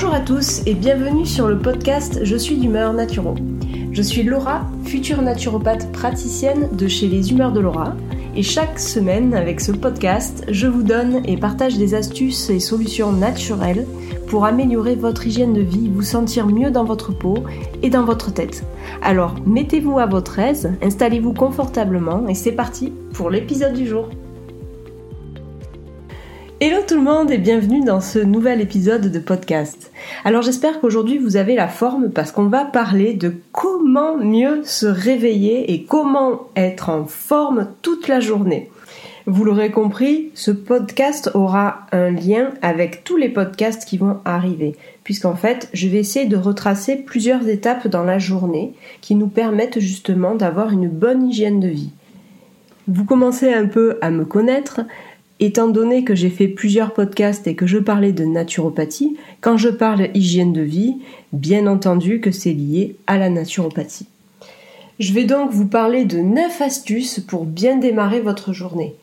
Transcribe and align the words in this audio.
Bonjour 0.00 0.14
à 0.14 0.20
tous 0.20 0.62
et 0.64 0.74
bienvenue 0.74 1.26
sur 1.26 1.48
le 1.48 1.58
podcast 1.58 2.20
Je 2.22 2.36
suis 2.36 2.54
d'humeur 2.54 2.92
naturo. 2.92 3.34
Je 3.90 4.00
suis 4.00 4.22
Laura, 4.22 4.64
future 4.84 5.22
naturopathe 5.22 5.90
praticienne 5.90 6.68
de 6.70 6.86
chez 6.86 7.08
les 7.08 7.32
Humeurs 7.32 7.50
de 7.50 7.58
Laura. 7.58 7.96
Et 8.36 8.44
chaque 8.44 8.78
semaine, 8.78 9.34
avec 9.34 9.60
ce 9.60 9.72
podcast, 9.72 10.44
je 10.50 10.68
vous 10.68 10.84
donne 10.84 11.20
et 11.26 11.36
partage 11.36 11.78
des 11.78 11.96
astuces 11.96 12.48
et 12.48 12.60
solutions 12.60 13.10
naturelles 13.10 13.88
pour 14.28 14.44
améliorer 14.44 14.94
votre 14.94 15.26
hygiène 15.26 15.52
de 15.52 15.62
vie, 15.62 15.90
vous 15.92 16.02
sentir 16.02 16.46
mieux 16.46 16.70
dans 16.70 16.84
votre 16.84 17.10
peau 17.10 17.34
et 17.82 17.90
dans 17.90 18.04
votre 18.04 18.32
tête. 18.32 18.62
Alors, 19.02 19.34
mettez-vous 19.46 19.98
à 19.98 20.06
votre 20.06 20.38
aise, 20.38 20.70
installez-vous 20.80 21.32
confortablement 21.32 22.28
et 22.28 22.36
c'est 22.36 22.52
parti 22.52 22.92
pour 23.14 23.30
l'épisode 23.30 23.74
du 23.74 23.88
jour. 23.88 24.08
Hello 26.60 26.78
tout 26.84 26.96
le 26.96 27.02
monde 27.02 27.30
et 27.30 27.38
bienvenue 27.38 27.84
dans 27.84 28.00
ce 28.00 28.18
nouvel 28.18 28.60
épisode 28.60 29.12
de 29.12 29.18
podcast. 29.20 29.92
Alors 30.24 30.42
j'espère 30.42 30.80
qu'aujourd'hui 30.80 31.16
vous 31.16 31.36
avez 31.36 31.54
la 31.54 31.68
forme 31.68 32.10
parce 32.10 32.32
qu'on 32.32 32.48
va 32.48 32.64
parler 32.64 33.14
de 33.14 33.32
comment 33.52 34.16
mieux 34.16 34.62
se 34.64 34.86
réveiller 34.86 35.72
et 35.72 35.84
comment 35.84 36.48
être 36.56 36.90
en 36.90 37.04
forme 37.04 37.68
toute 37.80 38.08
la 38.08 38.18
journée. 38.18 38.72
Vous 39.26 39.44
l'aurez 39.44 39.70
compris, 39.70 40.30
ce 40.34 40.50
podcast 40.50 41.30
aura 41.32 41.86
un 41.92 42.10
lien 42.10 42.50
avec 42.60 43.04
tous 43.04 43.16
les 43.16 43.28
podcasts 43.28 43.84
qui 43.84 43.96
vont 43.96 44.18
arriver, 44.24 44.74
puisqu'en 45.04 45.36
fait, 45.36 45.68
je 45.74 45.86
vais 45.86 45.98
essayer 45.98 46.26
de 46.26 46.36
retracer 46.36 46.96
plusieurs 46.96 47.48
étapes 47.48 47.86
dans 47.86 48.02
la 48.02 48.18
journée 48.18 48.72
qui 49.00 49.14
nous 49.14 49.28
permettent 49.28 49.78
justement 49.78 50.34
d'avoir 50.34 50.72
une 50.72 50.88
bonne 50.88 51.28
hygiène 51.28 51.60
de 51.60 51.68
vie. 51.68 51.92
Vous 52.88 53.04
commencez 53.04 53.52
un 53.52 53.66
peu 53.66 53.98
à 54.00 54.10
me 54.10 54.24
connaître, 54.24 54.80
Étant 55.40 55.68
donné 55.68 56.02
que 56.02 56.16
j'ai 56.16 56.30
fait 56.30 56.48
plusieurs 56.48 56.92
podcasts 56.92 57.46
et 57.46 57.54
que 57.54 57.66
je 57.66 57.78
parlais 57.78 58.12
de 58.12 58.24
naturopathie, 58.24 59.16
quand 59.40 59.56
je 59.56 59.68
parle 59.68 60.08
hygiène 60.14 60.52
de 60.52 60.62
vie, 60.62 60.96
bien 61.32 61.68
entendu 61.68 62.20
que 62.20 62.32
c'est 62.32 62.52
lié 62.52 62.96
à 63.06 63.18
la 63.18 63.30
naturopathie. 63.30 64.08
Je 64.98 65.12
vais 65.12 65.24
donc 65.24 65.52
vous 65.52 65.68
parler 65.68 66.04
de 66.04 66.18
9 66.18 66.60
astuces 66.60 67.20
pour 67.20 67.44
bien 67.44 67.76
démarrer 67.76 68.20
votre 68.20 68.52
journée. 68.52 68.96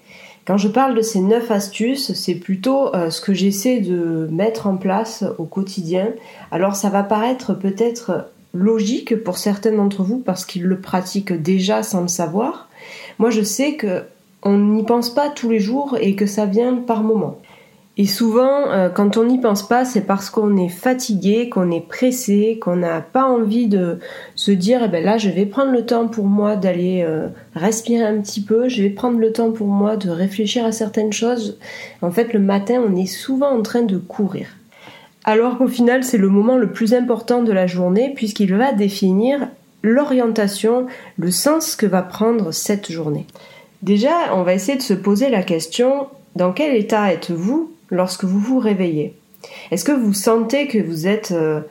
Quand 0.46 0.58
je 0.58 0.68
parle 0.68 0.94
de 0.94 1.02
ces 1.02 1.22
9 1.22 1.50
astuces, 1.52 2.14
c'est 2.14 2.36
plutôt 2.36 2.94
euh, 2.94 3.10
ce 3.10 3.22
que 3.22 3.34
j'essaie 3.34 3.80
de 3.80 4.28
mettre 4.30 4.68
en 4.68 4.76
place 4.76 5.24
au 5.38 5.46
quotidien. 5.46 6.10
Alors 6.52 6.76
ça 6.76 6.90
va 6.90 7.02
paraître 7.02 7.54
peut-être 7.54 8.28
logique 8.54 9.24
pour 9.24 9.38
certains 9.38 9.72
d'entre 9.72 10.04
vous 10.04 10.20
parce 10.20 10.46
qu'ils 10.46 10.64
le 10.64 10.80
pratiquent 10.80 11.34
déjà 11.34 11.82
sans 11.82 12.02
le 12.02 12.08
savoir. 12.10 12.70
Moi 13.20 13.30
je 13.30 13.42
sais 13.42 13.76
que 13.76 14.04
on 14.46 14.58
n'y 14.58 14.84
pense 14.84 15.14
pas 15.14 15.30
tous 15.30 15.50
les 15.50 15.60
jours 15.60 15.98
et 16.00 16.16
que 16.16 16.28
ça 16.28 16.46
vient 16.46 16.76
par 16.76 17.04
moments. 17.04 17.40
Et 17.98 18.06
souvent, 18.08 18.70
euh, 18.72 18.90
quand 18.90 19.16
on 19.16 19.24
n'y 19.24 19.40
pense 19.40 19.66
pas, 19.66 19.86
c'est 19.86 20.02
parce 20.02 20.30
qu'on 20.30 20.58
est 20.58 20.70
fatigué, 20.70 21.50
qu'on 21.50 21.72
est 21.72 21.88
pressé, 21.88 22.60
qu'on 22.62 22.76
n'a 22.76 23.00
pas 23.00 23.24
envie 23.24 23.68
de 23.68 24.00
se 24.36 24.52
dire, 24.52 24.82
eh 24.84 24.88
ben 24.90 25.04
là, 25.04 25.18
je 25.18 25.30
vais 25.30 25.46
prendre 25.46 25.72
le 25.72 25.86
temps 25.86 26.08
pour 26.08 26.26
moi 26.26 26.58
d'aller 26.58 27.04
euh, 27.08 27.28
respirer 27.56 28.04
un 28.04 28.20
petit 28.20 28.42
peu, 28.42 28.68
je 28.68 28.84
vais 28.84 28.90
prendre 28.90 29.18
le 29.18 29.32
temps 29.32 29.52
pour 29.52 29.68
moi 29.68 29.96
de 29.96 30.10
réfléchir 30.10 30.66
à 30.66 30.74
certaines 30.74 31.14
choses. 31.14 31.58
En 32.02 32.12
fait, 32.12 32.34
le 32.34 32.40
matin, 32.40 32.84
on 32.86 32.98
est 32.98 33.06
souvent 33.06 33.50
en 33.50 33.62
train 33.62 33.84
de 33.84 33.98
courir. 33.98 34.48
Alors 35.24 35.58
qu'au 35.58 35.70
final, 35.70 36.04
c'est 36.04 36.18
le 36.18 36.30
moment 36.30 36.58
le 36.58 36.72
plus 36.72 36.94
important 36.94 37.44
de 37.44 37.54
la 37.54 37.66
journée 37.66 38.12
puisqu'il 38.14 38.54
va 38.54 38.74
définir 38.74 39.48
l'orientation, 39.84 40.86
le 41.18 41.32
sens 41.32 41.78
que 41.78 41.86
va 41.86 42.02
prendre 42.02 42.52
cette 42.52 42.92
journée. 42.92 43.26
Déjà, 43.82 44.34
on 44.34 44.44
va 44.44 44.54
essayer 44.54 44.78
de 44.78 44.84
se 44.84 44.94
poser 44.94 45.30
la 45.30 45.44
question 45.44 46.08
dans 46.36 46.54
quel 46.54 46.76
état 46.76 47.14
êtes-vous 47.14 47.72
lorsque 47.92 48.24
vous 48.24 48.40
vous 48.40 48.60
réveillez? 48.60 49.14
Est-ce 49.72 49.86
que 49.86 49.92
vous 49.92 50.14
sentez 50.14 50.68
que 50.68 50.80
vous 50.80 51.08
êtes 51.08 51.32
euh, 51.32 51.62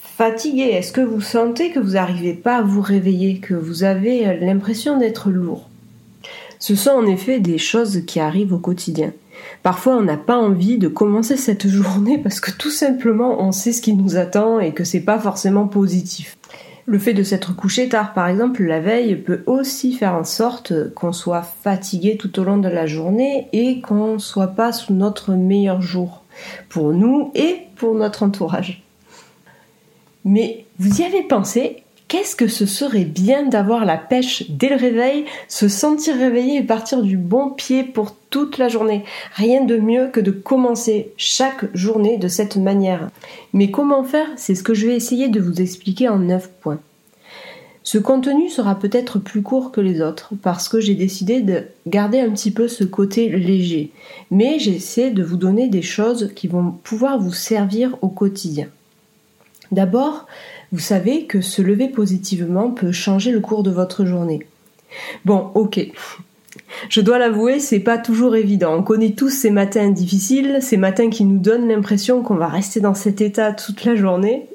fatigué? 0.00 0.64
Est-ce 0.64 0.92
que 0.92 1.00
vous 1.00 1.20
sentez 1.20 1.70
que 1.70 1.80
vous 1.80 1.92
n'arrivez 1.92 2.34
pas 2.34 2.58
à 2.58 2.62
vous 2.62 2.82
réveiller, 2.82 3.38
que 3.38 3.54
vous 3.54 3.84
avez 3.84 4.26
euh, 4.26 4.34
l'impression 4.40 4.98
d'être 4.98 5.30
lourd? 5.30 5.68
Ce 6.58 6.76
sont 6.76 6.90
en 6.90 7.06
effet 7.06 7.40
des 7.40 7.58
choses 7.58 8.04
qui 8.06 8.20
arrivent 8.20 8.52
au 8.52 8.58
quotidien. 8.58 9.12
Parfois, 9.62 9.96
on 9.96 10.02
n'a 10.02 10.18
pas 10.18 10.36
envie 10.36 10.78
de 10.78 10.88
commencer 10.88 11.36
cette 11.36 11.68
journée 11.68 12.18
parce 12.18 12.40
que 12.40 12.50
tout 12.50 12.70
simplement, 12.70 13.42
on 13.42 13.52
sait 13.52 13.72
ce 13.72 13.82
qui 13.82 13.94
nous 13.94 14.16
attend 14.16 14.60
et 14.60 14.72
que 14.72 14.84
c'est 14.84 15.00
pas 15.00 15.18
forcément 15.18 15.66
positif. 15.66 16.36
Le 16.90 16.98
fait 16.98 17.14
de 17.14 17.22
s'être 17.22 17.54
couché 17.54 17.88
tard, 17.88 18.14
par 18.14 18.26
exemple, 18.26 18.64
la 18.64 18.80
veille, 18.80 19.14
peut 19.14 19.44
aussi 19.46 19.92
faire 19.92 20.14
en 20.14 20.24
sorte 20.24 20.92
qu'on 20.92 21.12
soit 21.12 21.42
fatigué 21.42 22.16
tout 22.16 22.40
au 22.40 22.42
long 22.42 22.58
de 22.58 22.68
la 22.68 22.86
journée 22.86 23.46
et 23.52 23.80
qu'on 23.80 24.14
ne 24.14 24.18
soit 24.18 24.48
pas 24.48 24.72
sous 24.72 24.92
notre 24.92 25.34
meilleur 25.34 25.80
jour, 25.80 26.24
pour 26.68 26.92
nous 26.92 27.30
et 27.36 27.58
pour 27.76 27.94
notre 27.94 28.24
entourage. 28.24 28.82
Mais 30.24 30.64
vous 30.80 31.00
y 31.00 31.04
avez 31.04 31.22
pensé? 31.22 31.84
Qu'est-ce 32.10 32.34
que 32.34 32.48
ce 32.48 32.66
serait 32.66 33.04
bien 33.04 33.46
d'avoir 33.46 33.84
la 33.84 33.96
pêche 33.96 34.50
dès 34.50 34.68
le 34.68 34.74
réveil, 34.74 35.26
se 35.46 35.68
sentir 35.68 36.16
réveillé 36.16 36.56
et 36.56 36.62
partir 36.64 37.02
du 37.02 37.16
bon 37.16 37.50
pied 37.50 37.84
pour 37.84 38.16
toute 38.30 38.58
la 38.58 38.68
journée. 38.68 39.04
Rien 39.36 39.64
de 39.64 39.76
mieux 39.76 40.08
que 40.08 40.18
de 40.18 40.32
commencer 40.32 41.12
chaque 41.16 41.72
journée 41.72 42.18
de 42.18 42.26
cette 42.26 42.56
manière. 42.56 43.10
Mais 43.52 43.70
comment 43.70 44.02
faire? 44.02 44.26
C'est 44.34 44.56
ce 44.56 44.64
que 44.64 44.74
je 44.74 44.88
vais 44.88 44.96
essayer 44.96 45.28
de 45.28 45.38
vous 45.38 45.62
expliquer 45.62 46.08
en 46.08 46.18
9 46.18 46.50
points. 46.60 46.80
Ce 47.84 47.98
contenu 47.98 48.48
sera 48.48 48.76
peut-être 48.76 49.20
plus 49.20 49.42
court 49.42 49.70
que 49.70 49.80
les 49.80 50.00
autres 50.00 50.32
parce 50.42 50.68
que 50.68 50.80
j'ai 50.80 50.96
décidé 50.96 51.42
de 51.42 51.62
garder 51.86 52.18
un 52.18 52.30
petit 52.30 52.50
peu 52.50 52.66
ce 52.66 52.82
côté 52.82 53.28
léger. 53.28 53.92
Mais 54.32 54.58
j'essaie 54.58 55.12
de 55.12 55.22
vous 55.22 55.36
donner 55.36 55.68
des 55.68 55.82
choses 55.82 56.32
qui 56.34 56.48
vont 56.48 56.72
pouvoir 56.82 57.20
vous 57.20 57.32
servir 57.32 57.96
au 58.02 58.08
quotidien. 58.08 58.66
D'abord, 59.70 60.26
vous 60.72 60.78
savez 60.78 61.24
que 61.24 61.40
se 61.40 61.62
lever 61.62 61.88
positivement 61.88 62.70
peut 62.70 62.92
changer 62.92 63.32
le 63.32 63.40
cours 63.40 63.62
de 63.62 63.70
votre 63.70 64.04
journée. 64.04 64.46
Bon, 65.24 65.50
ok. 65.54 65.80
Je 66.88 67.00
dois 67.00 67.18
l'avouer, 67.18 67.60
c'est 67.60 67.80
pas 67.80 67.98
toujours 67.98 68.36
évident. 68.36 68.76
On 68.76 68.82
connaît 68.82 69.12
tous 69.12 69.30
ces 69.30 69.50
matins 69.50 69.90
difficiles, 69.90 70.58
ces 70.60 70.76
matins 70.76 71.10
qui 71.10 71.24
nous 71.24 71.38
donnent 71.38 71.68
l'impression 71.68 72.22
qu'on 72.22 72.34
va 72.34 72.48
rester 72.48 72.80
dans 72.80 72.94
cet 72.94 73.20
état 73.20 73.52
toute 73.52 73.84
la 73.84 73.96
journée. 73.96 74.46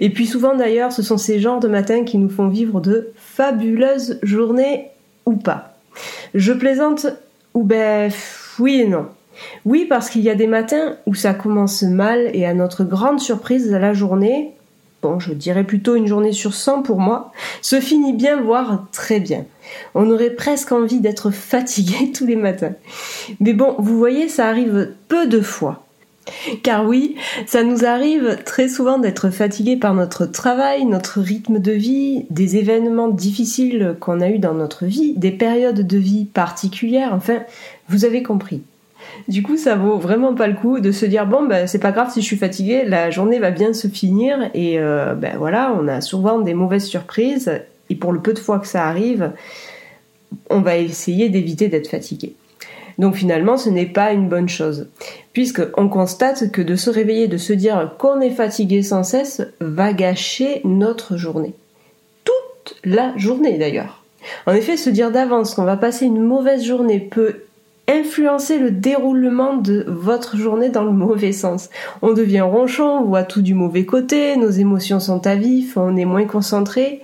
Et 0.00 0.10
puis 0.10 0.26
souvent 0.26 0.56
d'ailleurs, 0.56 0.92
ce 0.92 1.02
sont 1.02 1.18
ces 1.18 1.40
genres 1.40 1.60
de 1.60 1.68
matins 1.68 2.04
qui 2.04 2.18
nous 2.18 2.28
font 2.28 2.48
vivre 2.48 2.80
de 2.80 3.12
fabuleuses 3.16 4.18
journées 4.22 4.88
ou 5.26 5.36
pas. 5.36 5.76
Je 6.34 6.52
plaisante 6.52 7.06
ou 7.54 7.62
ben 7.62 8.10
oui 8.58 8.80
et 8.80 8.88
non. 8.88 9.06
Oui 9.64 9.86
parce 9.88 10.10
qu'il 10.10 10.22
y 10.22 10.30
a 10.30 10.34
des 10.34 10.46
matins 10.46 10.96
où 11.06 11.14
ça 11.14 11.34
commence 11.34 11.82
mal 11.82 12.30
et 12.34 12.46
à 12.46 12.54
notre 12.54 12.84
grande 12.84 13.20
surprise 13.20 13.70
la 13.70 13.92
journée, 13.92 14.52
bon, 15.02 15.18
je 15.18 15.32
dirais 15.32 15.64
plutôt 15.64 15.96
une 15.96 16.06
journée 16.06 16.32
sur 16.32 16.54
100 16.54 16.82
pour 16.82 17.00
moi, 17.00 17.32
se 17.60 17.80
finit 17.80 18.12
bien, 18.12 18.40
voire 18.40 18.86
très 18.92 19.20
bien. 19.20 19.44
On 19.94 20.10
aurait 20.10 20.30
presque 20.30 20.72
envie 20.72 21.00
d'être 21.00 21.30
fatigué 21.30 22.12
tous 22.16 22.26
les 22.26 22.36
matins. 22.36 22.74
Mais 23.40 23.52
bon, 23.52 23.74
vous 23.78 23.98
voyez, 23.98 24.28
ça 24.28 24.48
arrive 24.48 24.92
peu 25.08 25.26
de 25.26 25.40
fois. 25.40 25.84
Car 26.62 26.86
oui, 26.86 27.16
ça 27.46 27.64
nous 27.64 27.84
arrive 27.84 28.38
très 28.44 28.68
souvent 28.68 28.98
d'être 28.98 29.30
fatigué 29.30 29.76
par 29.76 29.92
notre 29.92 30.24
travail, 30.24 30.84
notre 30.84 31.20
rythme 31.20 31.58
de 31.58 31.72
vie, 31.72 32.26
des 32.30 32.56
événements 32.56 33.08
difficiles 33.08 33.96
qu'on 33.98 34.20
a 34.20 34.28
eus 34.28 34.38
dans 34.38 34.54
notre 34.54 34.86
vie, 34.86 35.14
des 35.16 35.32
périodes 35.32 35.84
de 35.84 35.98
vie 35.98 36.26
particulières, 36.26 37.12
enfin, 37.12 37.42
vous 37.88 38.04
avez 38.04 38.22
compris. 38.22 38.62
Du 39.28 39.42
coup, 39.42 39.56
ça 39.56 39.76
vaut 39.76 39.98
vraiment 39.98 40.34
pas 40.34 40.46
le 40.46 40.54
coup 40.54 40.80
de 40.80 40.90
se 40.90 41.06
dire 41.06 41.26
bon, 41.26 41.46
ben 41.46 41.66
c'est 41.66 41.78
pas 41.78 41.92
grave 41.92 42.10
si 42.12 42.20
je 42.20 42.26
suis 42.26 42.36
fatiguée, 42.36 42.84
la 42.84 43.10
journée 43.10 43.38
va 43.38 43.50
bien 43.50 43.72
se 43.72 43.88
finir 43.88 44.50
et 44.54 44.78
euh, 44.78 45.14
ben 45.14 45.36
voilà, 45.38 45.74
on 45.78 45.88
a 45.88 46.00
souvent 46.00 46.40
des 46.40 46.54
mauvaises 46.54 46.86
surprises 46.86 47.62
et 47.90 47.94
pour 47.94 48.12
le 48.12 48.20
peu 48.20 48.32
de 48.32 48.38
fois 48.38 48.58
que 48.58 48.66
ça 48.66 48.86
arrive, 48.86 49.32
on 50.50 50.60
va 50.60 50.76
essayer 50.76 51.28
d'éviter 51.28 51.68
d'être 51.68 51.88
fatigué. 51.88 52.34
Donc 52.98 53.14
finalement, 53.14 53.56
ce 53.56 53.70
n'est 53.70 53.86
pas 53.86 54.12
une 54.12 54.28
bonne 54.28 54.48
chose, 54.48 54.88
puisque 55.32 55.62
on 55.76 55.88
constate 55.88 56.50
que 56.50 56.62
de 56.62 56.76
se 56.76 56.90
réveiller, 56.90 57.26
de 57.26 57.38
se 57.38 57.52
dire 57.52 57.92
qu'on 57.98 58.20
est 58.20 58.30
fatigué 58.30 58.82
sans 58.82 59.02
cesse, 59.02 59.42
va 59.60 59.92
gâcher 59.92 60.60
notre 60.64 61.16
journée. 61.16 61.54
Toute 62.24 62.76
la 62.84 63.16
journée 63.16 63.58
d'ailleurs. 63.58 64.02
En 64.46 64.52
effet, 64.52 64.76
se 64.76 64.90
dire 64.90 65.10
d'avance 65.10 65.54
qu'on 65.54 65.64
va 65.64 65.76
passer 65.76 66.06
une 66.06 66.20
mauvaise 66.20 66.64
journée 66.64 67.00
peut 67.00 67.42
influencer 67.92 68.58
le 68.58 68.70
déroulement 68.70 69.56
de 69.56 69.84
votre 69.86 70.36
journée 70.36 70.70
dans 70.70 70.84
le 70.84 70.92
mauvais 70.92 71.32
sens. 71.32 71.68
On 72.00 72.12
devient 72.12 72.40
ronchon, 72.40 73.00
on 73.02 73.04
voit 73.04 73.22
tout 73.22 73.42
du 73.42 73.54
mauvais 73.54 73.84
côté, 73.84 74.36
nos 74.36 74.50
émotions 74.50 75.00
sont 75.00 75.26
à 75.26 75.34
vif, 75.34 75.76
on 75.76 75.96
est 75.96 76.04
moins 76.04 76.24
concentré. 76.24 77.02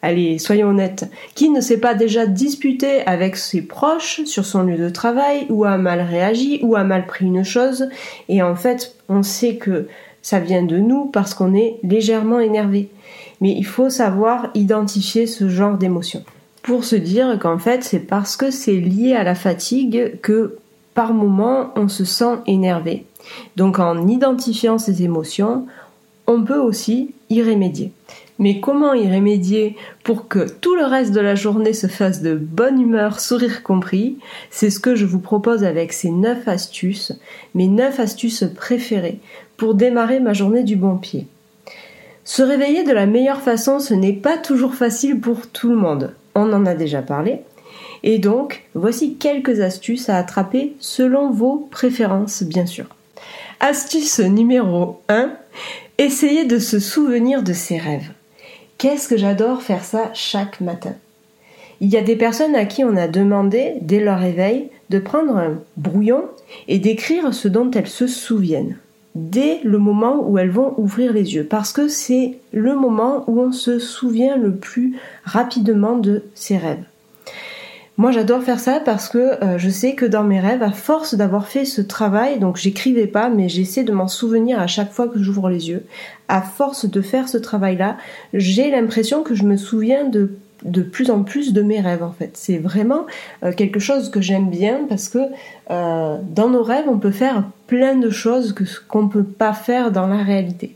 Allez, 0.00 0.38
soyons 0.38 0.68
honnêtes, 0.68 1.10
qui 1.34 1.50
ne 1.50 1.60
s'est 1.60 1.80
pas 1.80 1.94
déjà 1.94 2.26
disputé 2.26 3.04
avec 3.06 3.36
ses 3.36 3.62
proches 3.62 4.22
sur 4.26 4.44
son 4.44 4.62
lieu 4.62 4.78
de 4.78 4.90
travail, 4.90 5.46
ou 5.48 5.64
a 5.64 5.76
mal 5.76 6.00
réagi, 6.00 6.60
ou 6.62 6.76
a 6.76 6.84
mal 6.84 7.06
pris 7.06 7.26
une 7.26 7.42
chose, 7.42 7.88
et 8.28 8.40
en 8.40 8.54
fait, 8.54 8.94
on 9.08 9.24
sait 9.24 9.56
que 9.56 9.88
ça 10.22 10.38
vient 10.38 10.62
de 10.62 10.78
nous 10.78 11.06
parce 11.06 11.34
qu'on 11.34 11.54
est 11.54 11.78
légèrement 11.82 12.38
énervé. 12.38 12.90
Mais 13.40 13.52
il 13.52 13.66
faut 13.66 13.90
savoir 13.90 14.50
identifier 14.54 15.26
ce 15.26 15.48
genre 15.48 15.78
d'émotion 15.78 16.22
pour 16.62 16.84
se 16.84 16.96
dire 16.96 17.38
qu'en 17.38 17.58
fait 17.58 17.84
c'est 17.84 18.00
parce 18.00 18.36
que 18.36 18.50
c'est 18.50 18.76
lié 18.76 19.14
à 19.14 19.24
la 19.24 19.34
fatigue 19.34 20.18
que 20.20 20.58
par 20.94 21.14
moment 21.14 21.72
on 21.76 21.88
se 21.88 22.04
sent 22.04 22.38
énervé. 22.46 23.06
Donc 23.56 23.78
en 23.78 24.06
identifiant 24.06 24.78
ces 24.78 25.02
émotions, 25.02 25.66
on 26.26 26.42
peut 26.42 26.58
aussi 26.58 27.14
y 27.30 27.42
remédier. 27.42 27.92
Mais 28.38 28.60
comment 28.60 28.94
y 28.94 29.12
remédier 29.12 29.76
pour 30.04 30.28
que 30.28 30.48
tout 30.48 30.76
le 30.76 30.84
reste 30.84 31.12
de 31.12 31.20
la 31.20 31.34
journée 31.34 31.72
se 31.72 31.88
fasse 31.88 32.22
de 32.22 32.34
bonne 32.34 32.80
humeur, 32.80 33.18
sourire 33.18 33.64
compris? 33.64 34.18
C'est 34.50 34.70
ce 34.70 34.78
que 34.78 34.94
je 34.94 35.06
vous 35.06 35.18
propose 35.18 35.64
avec 35.64 35.92
ces 35.92 36.10
9 36.10 36.46
astuces, 36.46 37.12
mes 37.54 37.66
9 37.66 37.98
astuces 37.98 38.44
préférées 38.54 39.18
pour 39.56 39.74
démarrer 39.74 40.20
ma 40.20 40.34
journée 40.34 40.62
du 40.62 40.76
bon 40.76 40.96
pied. 40.96 41.26
Se 42.22 42.42
réveiller 42.42 42.84
de 42.84 42.92
la 42.92 43.06
meilleure 43.06 43.40
façon, 43.40 43.80
ce 43.80 43.94
n'est 43.94 44.12
pas 44.12 44.36
toujours 44.36 44.74
facile 44.74 45.18
pour 45.18 45.48
tout 45.48 45.70
le 45.70 45.76
monde. 45.76 46.14
On 46.38 46.52
en 46.52 46.66
a 46.66 46.74
déjà 46.74 47.02
parlé. 47.02 47.40
Et 48.04 48.18
donc, 48.18 48.62
voici 48.74 49.16
quelques 49.16 49.60
astuces 49.60 50.08
à 50.08 50.18
attraper 50.18 50.74
selon 50.78 51.30
vos 51.30 51.68
préférences, 51.70 52.44
bien 52.44 52.64
sûr. 52.64 52.86
Astuce 53.58 54.20
numéro 54.20 55.00
1, 55.08 55.32
essayez 55.98 56.44
de 56.44 56.60
se 56.60 56.78
souvenir 56.78 57.42
de 57.42 57.52
ses 57.52 57.76
rêves. 57.76 58.12
Qu'est-ce 58.78 59.08
que 59.08 59.16
j'adore 59.16 59.62
faire 59.62 59.82
ça 59.82 60.10
chaque 60.14 60.60
matin? 60.60 60.94
Il 61.80 61.88
y 61.88 61.96
a 61.96 62.02
des 62.02 62.14
personnes 62.14 62.54
à 62.54 62.66
qui 62.66 62.84
on 62.84 62.96
a 62.96 63.08
demandé, 63.08 63.74
dès 63.80 63.98
leur 63.98 64.20
réveil, 64.20 64.68
de 64.90 65.00
prendre 65.00 65.36
un 65.36 65.58
brouillon 65.76 66.24
et 66.68 66.78
d'écrire 66.78 67.34
ce 67.34 67.48
dont 67.48 67.70
elles 67.72 67.88
se 67.88 68.06
souviennent, 68.06 68.78
dès 69.14 69.60
le 69.64 69.78
moment 69.78 70.28
où 70.28 70.38
elles 70.38 70.50
vont 70.50 70.74
ouvrir 70.78 71.12
les 71.12 71.34
yeux, 71.34 71.44
parce 71.44 71.72
que 71.72 71.88
c'est 71.88 72.38
le 72.52 72.74
moment 72.74 73.24
où 73.26 73.40
on 73.40 73.52
se 73.52 73.78
souvient 73.78 74.36
le 74.36 74.54
plus 74.54 74.96
rapidement 75.24 75.96
de 75.96 76.22
ses 76.34 76.56
rêves. 76.56 76.84
Moi, 77.98 78.12
j'adore 78.12 78.44
faire 78.44 78.60
ça 78.60 78.78
parce 78.78 79.08
que 79.08 79.18
euh, 79.18 79.58
je 79.58 79.68
sais 79.68 79.96
que 79.96 80.06
dans 80.06 80.22
mes 80.22 80.38
rêves, 80.38 80.62
à 80.62 80.70
force 80.70 81.16
d'avoir 81.16 81.48
fait 81.48 81.64
ce 81.64 81.80
travail, 81.80 82.38
donc 82.38 82.56
j'écrivais 82.56 83.08
pas, 83.08 83.28
mais 83.28 83.48
j'essaie 83.48 83.82
de 83.82 83.92
m'en 83.92 84.06
souvenir 84.06 84.60
à 84.60 84.68
chaque 84.68 84.92
fois 84.92 85.08
que 85.08 85.20
j'ouvre 85.20 85.50
les 85.50 85.68
yeux. 85.68 85.84
À 86.28 86.40
force 86.40 86.88
de 86.88 87.00
faire 87.00 87.28
ce 87.28 87.38
travail-là, 87.38 87.96
j'ai 88.32 88.70
l'impression 88.70 89.24
que 89.24 89.34
je 89.34 89.42
me 89.42 89.56
souviens 89.56 90.04
de 90.04 90.30
de 90.64 90.82
plus 90.82 91.10
en 91.10 91.22
plus 91.22 91.52
de 91.52 91.62
mes 91.62 91.80
rêves 91.80 92.02
en 92.02 92.12
fait. 92.12 92.30
C'est 92.34 92.58
vraiment 92.58 93.06
euh, 93.44 93.52
quelque 93.52 93.80
chose 93.80 94.10
que 94.10 94.20
j'aime 94.20 94.50
bien 94.50 94.80
parce 94.88 95.08
que 95.08 95.18
euh, 95.70 96.18
dans 96.22 96.48
nos 96.48 96.62
rêves 96.62 96.86
on 96.88 96.98
peut 96.98 97.10
faire 97.10 97.44
plein 97.66 97.94
de 97.96 98.10
choses 98.10 98.52
que 98.52 98.64
qu'on 98.88 99.04
ne 99.04 99.08
peut 99.08 99.24
pas 99.24 99.52
faire 99.52 99.92
dans 99.92 100.06
la 100.06 100.22
réalité. 100.22 100.74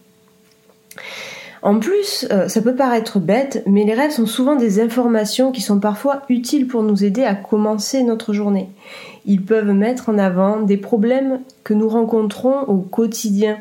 En 1.62 1.78
plus, 1.78 2.26
euh, 2.32 2.48
ça 2.48 2.60
peut 2.60 2.74
paraître 2.74 3.20
bête, 3.20 3.62
mais 3.66 3.84
les 3.84 3.94
rêves 3.94 4.10
sont 4.10 4.26
souvent 4.26 4.56
des 4.56 4.80
informations 4.80 5.52
qui 5.52 5.60
sont 5.60 5.78
parfois 5.78 6.22
utiles 6.28 6.66
pour 6.66 6.82
nous 6.82 7.04
aider 7.04 7.22
à 7.22 7.36
commencer 7.36 8.02
notre 8.02 8.32
journée. 8.32 8.68
Ils 9.26 9.42
peuvent 9.42 9.72
mettre 9.72 10.08
en 10.08 10.18
avant 10.18 10.60
des 10.60 10.76
problèmes 10.76 11.40
que 11.62 11.72
nous 11.72 11.88
rencontrons 11.88 12.62
au 12.62 12.78
quotidien. 12.78 13.58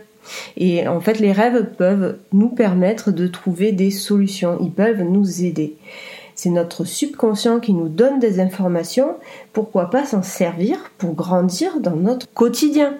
Et 0.57 0.87
en 0.87 0.99
fait, 0.99 1.19
les 1.19 1.31
rêves 1.31 1.67
peuvent 1.77 2.17
nous 2.33 2.49
permettre 2.49 3.11
de 3.11 3.27
trouver 3.27 3.71
des 3.71 3.91
solutions. 3.91 4.57
Ils 4.61 4.71
peuvent 4.71 5.03
nous 5.03 5.43
aider. 5.43 5.75
C'est 6.43 6.49
notre 6.49 6.85
subconscient 6.85 7.59
qui 7.59 7.71
nous 7.71 7.87
donne 7.87 8.17
des 8.17 8.39
informations. 8.39 9.13
Pourquoi 9.53 9.91
pas 9.91 10.05
s'en 10.05 10.23
servir 10.23 10.89
pour 10.97 11.13
grandir 11.13 11.79
dans 11.79 11.95
notre 11.95 12.33
quotidien? 12.33 12.95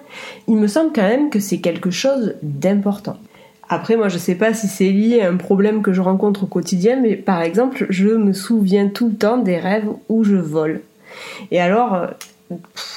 Il 0.46 0.58
me 0.58 0.68
semble 0.68 0.92
quand 0.94 1.02
même 1.02 1.28
que 1.28 1.40
c'est 1.40 1.58
quelque 1.58 1.90
chose 1.90 2.36
d'important. 2.44 3.16
Après, 3.68 3.96
moi, 3.96 4.08
je 4.08 4.16
sais 4.16 4.36
pas 4.36 4.54
si 4.54 4.68
c'est 4.68 4.92
lié 4.92 5.22
à 5.22 5.28
un 5.28 5.38
problème 5.38 5.82
que 5.82 5.92
je 5.92 6.00
rencontre 6.00 6.44
au 6.44 6.46
quotidien, 6.46 7.00
mais 7.00 7.16
par 7.16 7.42
exemple, 7.42 7.84
je 7.90 8.10
me 8.10 8.32
souviens 8.32 8.86
tout 8.86 9.08
le 9.08 9.16
temps 9.16 9.38
des 9.38 9.58
rêves 9.58 9.88
où 10.08 10.22
je 10.22 10.36
vole. 10.36 10.82
Et 11.50 11.60
alors, 11.60 11.94
euh, 11.94 12.06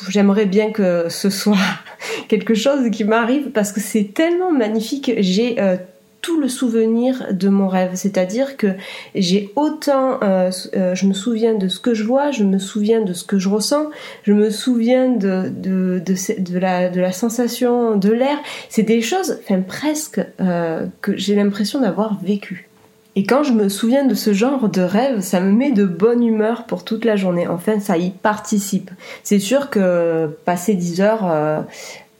j'aimerais 0.10 0.46
bien 0.46 0.70
que 0.70 1.10
ce 1.10 1.32
soit 1.32 1.58
quelque 2.28 2.54
chose 2.54 2.92
qui 2.92 3.04
m'arrive 3.04 3.50
parce 3.50 3.72
que 3.72 3.80
c'est 3.80 4.14
tellement 4.14 4.52
magnifique. 4.52 5.12
J'ai 5.18 5.60
euh, 5.60 5.78
tout 6.26 6.42
le 6.42 6.50
souvenir 6.50 7.28
de 7.32 7.50
mon 7.50 7.68
rêve. 7.68 7.92
C'est-à-dire 7.94 8.58
que 8.58 8.74
j'ai 9.14 9.52
autant, 9.56 10.18
euh, 10.24 10.50
euh, 10.76 10.96
je 10.96 11.06
me 11.06 11.14
souviens 11.14 11.54
de 11.54 11.68
ce 11.68 11.80
que 11.80 11.94
je 11.94 12.04
vois, 12.04 12.32
je 12.32 12.44
me 12.44 12.58
souviens 12.58 13.02
de 13.02 13.14
ce 13.14 13.24
que 13.24 13.38
je 13.38 13.48
ressens, 13.48 13.92
je 14.24 14.34
me 14.34 14.50
souviens 14.50 15.08
de, 15.08 15.52
de, 15.56 16.02
de, 16.04 16.58
la, 16.58 16.90
de 16.90 17.00
la 17.00 17.12
sensation 17.12 17.96
de 17.96 18.10
l'air. 18.10 18.40
C'est 18.70 18.82
des 18.82 19.02
choses, 19.02 19.38
enfin 19.44 19.62
presque, 19.62 20.20
euh, 20.42 20.88
que 21.02 21.16
j'ai 21.16 21.36
l'impression 21.36 21.80
d'avoir 21.80 22.20
vécu. 22.24 22.70
Et 23.16 23.24
quand 23.24 23.44
je 23.44 23.54
me 23.54 23.70
souviens 23.70 24.04
de 24.04 24.16
ce 24.16 24.34
genre 24.34 24.68
de 24.68 24.82
rêve, 24.82 25.22
ça 25.22 25.40
me 25.40 25.52
met 25.52 25.72
de 25.72 25.86
bonne 25.86 26.24
humeur 26.24 26.66
pour 26.66 26.84
toute 26.84 27.06
la 27.06 27.16
journée. 27.16 27.48
Enfin, 27.48 27.80
ça 27.80 27.98
y 27.98 28.10
participe. 28.10 28.90
C'est 29.24 29.40
sûr 29.40 29.70
que 29.70 30.28
passer 30.44 30.74
10 30.74 31.02
heures 31.02 31.66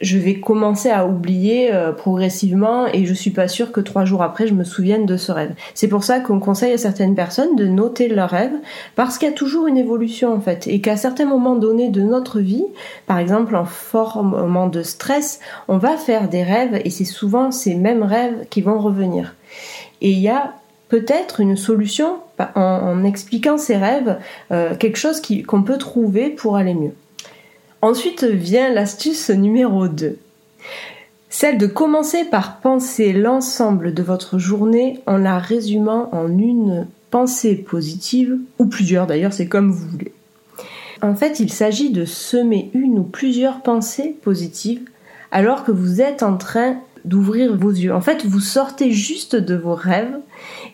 je 0.02 0.18
vais 0.18 0.40
commencer 0.40 0.90
à 0.90 1.08
oublier 1.08 1.74
euh, 1.74 1.92
progressivement 1.92 2.88
et 2.88 3.06
je 3.06 3.14
suis 3.14 3.30
pas 3.30 3.48
sûre 3.48 3.72
que 3.72 3.80
trois 3.80 4.06
jours 4.06 4.22
après 4.22 4.48
je 4.48 4.54
me 4.54 4.64
souvienne 4.64 5.06
de 5.06 5.18
ce 5.18 5.32
rêve. 5.32 5.54
C'est 5.74 5.88
pour 5.88 6.04
ça 6.04 6.20
qu'on 6.20 6.40
conseille 6.40 6.74
à 6.74 6.78
certaines 6.78 7.16
personnes 7.16 7.56
de 7.56 7.66
noter 7.68 8.08
leurs 8.08 8.30
rêves 8.30 8.56
parce 8.96 9.18
qu'il 9.18 9.30
y 9.30 9.32
a 9.32 9.36
toujours 9.36 9.68
une 9.68 9.78
évolution 9.78 10.34
en 10.34 10.40
fait 10.40 10.68
et 10.68 10.82
qu'à 10.82 10.98
certains 10.98 11.26
moments 11.26 11.56
donnés 11.56 11.90
de 11.90 12.02
notre 12.02 12.40
vie, 12.40 12.66
par 13.08 13.20
exemple 13.20 13.56
en 13.56 13.66
fort 13.66 14.24
moment 14.24 14.68
de 14.68 14.84
stress, 14.84 15.40
on 15.68 15.78
va 15.78 15.98
faire 15.98 16.30
des 16.30 16.44
rêves 16.44 16.82
et 16.84 16.90
c'est 16.90 17.06
souvent 17.06 17.52
ces 17.52 17.76
mêmes 17.76 18.04
rêves 18.04 18.46
qui 18.50 18.62
vont 18.62 18.80
revenir. 18.80 19.36
Et 20.02 20.12
il 20.12 20.20
y 20.20 20.30
a 20.30 20.54
peut-être 20.90 21.40
une 21.40 21.58
solution 21.58 22.18
en, 22.56 23.04
expliquant 23.04 23.58
ces 23.58 23.78
rêves, 23.78 24.18
euh, 24.52 24.76
quelque 24.76 24.98
chose 24.98 25.22
qu'on 25.48 25.64
peut 25.64 25.78
trouver 25.78 26.30
pour 26.30 26.58
aller 26.58 26.74
mieux. 26.74 26.94
Ensuite 27.82 28.24
vient 28.24 28.74
l'astuce 28.74 29.30
numéro 29.30 29.88
2. 29.88 30.18
Celle 31.30 31.58
de 31.58 31.68
commencer 31.68 32.24
par 32.24 32.62
penser 32.62 33.12
l'ensemble 33.12 33.94
de 33.94 34.02
votre 34.02 34.40
journée 34.40 35.02
en 35.06 35.18
la 35.18 35.38
résumant 35.38 36.10
en 36.14 36.30
une 36.30 36.88
pensée 37.12 37.56
positive, 37.56 38.38
ou 38.58 38.66
plusieurs 38.66 39.08
d'ailleurs, 39.08 39.34
c'est 39.34 39.48
comme 39.48 39.72
vous 39.72 39.88
voulez. 39.88 40.14
En 41.02 41.14
fait, 41.14 41.40
il 41.40 41.52
s'agit 41.52 41.92
de 41.92 42.06
semer 42.06 42.72
une 42.74 43.00
ou 43.00 43.04
plusieurs 43.04 43.62
pensées 43.62 44.16
positives 44.22 44.82
alors 45.32 45.64
que 45.64 45.72
vous 45.72 46.02
êtes 46.02 46.24
en 46.24 46.38
train 46.38 46.78
d'ouvrir 47.04 47.56
vos 47.56 47.70
yeux. 47.70 47.94
En 47.94 48.02
fait, 48.02 48.26
vous 48.26 48.40
sortez 48.40 48.92
juste 48.92 49.36
de 49.36 49.56
vos 49.56 49.76
rêves 49.76 50.18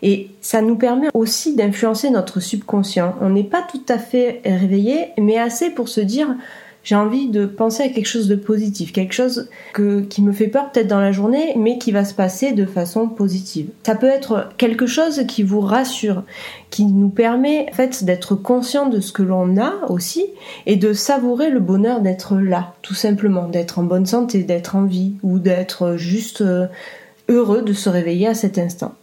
et 0.01 0.29
ça 0.41 0.61
nous 0.61 0.75
permet 0.75 1.09
aussi 1.13 1.55
d'influencer 1.55 2.09
notre 2.09 2.39
subconscient. 2.39 3.15
On 3.21 3.29
n'est 3.31 3.43
pas 3.43 3.63
tout 3.69 3.83
à 3.89 3.97
fait 3.97 4.41
réveillé, 4.45 5.07
mais 5.17 5.37
assez 5.37 5.71
pour 5.71 5.89
se 5.89 6.01
dire 6.01 6.35
j'ai 6.83 6.95
envie 6.95 7.29
de 7.29 7.45
penser 7.45 7.83
à 7.83 7.89
quelque 7.89 8.07
chose 8.07 8.27
de 8.27 8.35
positif, 8.35 8.91
quelque 8.91 9.13
chose 9.13 9.49
que, 9.73 10.01
qui 10.01 10.21
me 10.21 10.31
fait 10.31 10.47
peur 10.47 10.71
peut-être 10.71 10.87
dans 10.87 10.99
la 10.99 11.11
journée, 11.11 11.53
mais 11.55 11.77
qui 11.77 11.91
va 11.91 12.05
se 12.05 12.13
passer 12.13 12.53
de 12.53 12.65
façon 12.65 13.07
positive. 13.07 13.69
Ça 13.83 13.95
peut 13.95 14.07
être 14.07 14.49
quelque 14.57 14.87
chose 14.87 15.25
qui 15.27 15.43
vous 15.43 15.61
rassure, 15.61 16.23
qui 16.69 16.85
nous 16.85 17.09
permet 17.09 17.67
en 17.71 17.75
fait 17.75 18.03
d'être 18.03 18.35
conscient 18.35 18.89
de 18.89 18.99
ce 18.99 19.11
que 19.11 19.23
l'on 19.23 19.57
a 19.57 19.73
aussi 19.89 20.25
et 20.65 20.75
de 20.75 20.93
savourer 20.93 21.49
le 21.49 21.59
bonheur 21.59 22.01
d'être 22.01 22.35
là, 22.35 22.73
tout 22.81 22.95
simplement, 22.95 23.47
d'être 23.47 23.79
en 23.79 23.83
bonne 23.83 24.05
santé, 24.05 24.43
d'être 24.43 24.75
en 24.75 24.85
vie 24.85 25.13
ou 25.21 25.37
d'être 25.37 25.97
juste 25.97 26.41
euh, 26.41 26.67
heureux 27.29 27.61
de 27.61 27.73
se 27.73 27.89
réveiller 27.89 28.27
à 28.27 28.33
cet 28.33 28.57
instant. 28.57 28.95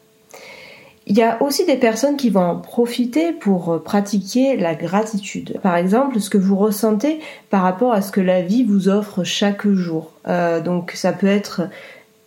Il 1.10 1.16
y 1.16 1.22
a 1.22 1.42
aussi 1.42 1.64
des 1.64 1.76
personnes 1.76 2.18
qui 2.18 2.28
vont 2.28 2.42
en 2.42 2.56
profiter 2.56 3.32
pour 3.32 3.72
euh, 3.72 3.78
pratiquer 3.78 4.58
la 4.58 4.74
gratitude. 4.74 5.58
Par 5.62 5.74
exemple, 5.74 6.20
ce 6.20 6.28
que 6.28 6.36
vous 6.36 6.56
ressentez 6.56 7.18
par 7.48 7.62
rapport 7.62 7.94
à 7.94 8.02
ce 8.02 8.12
que 8.12 8.20
la 8.20 8.42
vie 8.42 8.62
vous 8.62 8.90
offre 8.90 9.24
chaque 9.24 9.66
jour. 9.66 10.12
Euh, 10.28 10.60
donc 10.60 10.92
ça 10.94 11.12
peut 11.12 11.26
être 11.26 11.62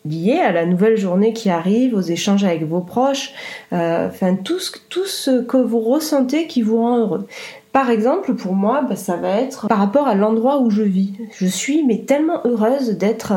lié 0.03 0.39
à 0.39 0.51
la 0.51 0.65
nouvelle 0.65 0.97
journée 0.97 1.31
qui 1.31 1.51
arrive, 1.51 1.93
aux 1.93 2.01
échanges 2.01 2.43
avec 2.43 2.67
vos 2.67 2.81
proches, 2.81 3.33
euh, 3.71 4.07
enfin 4.07 4.33
tout 4.33 4.57
ce, 4.57 5.41
que 5.41 5.57
vous 5.57 5.79
ressentez 5.79 6.47
qui 6.47 6.63
vous 6.63 6.77
rend 6.77 6.97
heureux. 6.97 7.27
Par 7.71 7.91
exemple, 7.91 8.33
pour 8.33 8.55
moi, 8.55 8.81
bah, 8.81 8.95
ça 8.95 9.15
va 9.15 9.29
être 9.29 9.67
par 9.67 9.77
rapport 9.77 10.07
à 10.07 10.15
l'endroit 10.15 10.59
où 10.59 10.71
je 10.71 10.81
vis. 10.81 11.13
Je 11.37 11.45
suis 11.45 11.85
mais 11.85 11.99
tellement 11.99 12.41
heureuse 12.45 12.97
d'être 12.97 13.31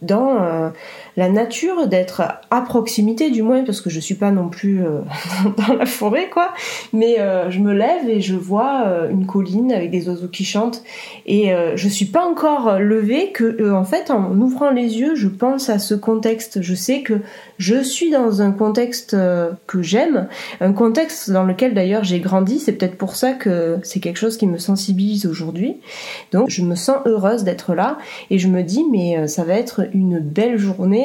dans 0.00 0.72
la 1.16 1.28
nature, 1.28 1.86
d'être 1.86 2.22
à 2.50 2.60
proximité 2.62 3.30
du 3.30 3.42
moins, 3.42 3.64
parce 3.64 3.80
que 3.80 3.90
je 3.90 4.00
suis 4.00 4.14
pas 4.14 4.30
non 4.30 4.48
plus 4.48 4.84
euh, 4.84 5.00
dans 5.66 5.74
la 5.74 5.86
forêt, 5.86 6.28
quoi. 6.30 6.52
Mais 6.92 7.16
je 7.50 7.58
me 7.58 7.72
lève 7.72 8.08
et 8.08 8.20
je 8.20 8.34
vois 8.34 8.84
une 9.10 9.26
colline 9.26 9.72
avec 9.72 9.90
des 9.90 10.08
oiseaux 10.08 10.28
qui 10.28 10.44
chantent, 10.44 10.82
et 11.26 11.52
je 11.74 11.88
suis 11.88 12.06
pas 12.06 12.24
encore 12.24 12.78
levée 12.78 13.32
que, 13.32 13.72
en 13.72 13.84
fait, 13.84 14.10
en 14.10 14.38
ouvrant 14.40 14.70
les 14.70 14.98
yeux, 14.98 15.14
je 15.14 15.28
pense 15.28 15.68
à 15.68 15.78
ce 15.78 15.94
contexte. 15.94 16.62
Je 16.62 16.74
sais 16.74 17.00
que 17.02 17.14
je 17.58 17.82
suis 17.82 18.10
dans 18.10 18.42
un 18.42 18.52
contexte 18.52 19.16
que 19.66 19.82
j'aime, 19.82 20.28
un 20.60 20.72
contexte 20.72 21.30
dans 21.30 21.44
lequel 21.44 21.74
d'ailleurs 21.74 22.04
j'ai 22.04 22.20
grandi. 22.20 22.58
C'est 22.58 22.72
peut-être 22.72 22.96
pour 22.96 23.16
ça 23.16 23.32
que 23.32 23.78
c'est 23.82 24.00
quelque 24.00 24.18
chose 24.18 24.36
qui 24.36 24.46
me 24.46 24.58
sensibilise 24.58 25.26
aujourd'hui. 25.26 25.76
Donc 26.32 26.50
je 26.50 26.62
me 26.62 26.74
sens 26.74 26.98
heureuse 27.06 27.44
d'être 27.44 27.74
là 27.74 27.98
et 28.30 28.38
je 28.38 28.48
me 28.48 28.62
dis 28.62 28.84
mais 28.90 29.18
euh, 29.18 29.26
ça 29.26 29.44
va 29.44 29.54
être 29.54 29.82
une 29.92 30.18
belle 30.18 30.58
journée 30.58 31.01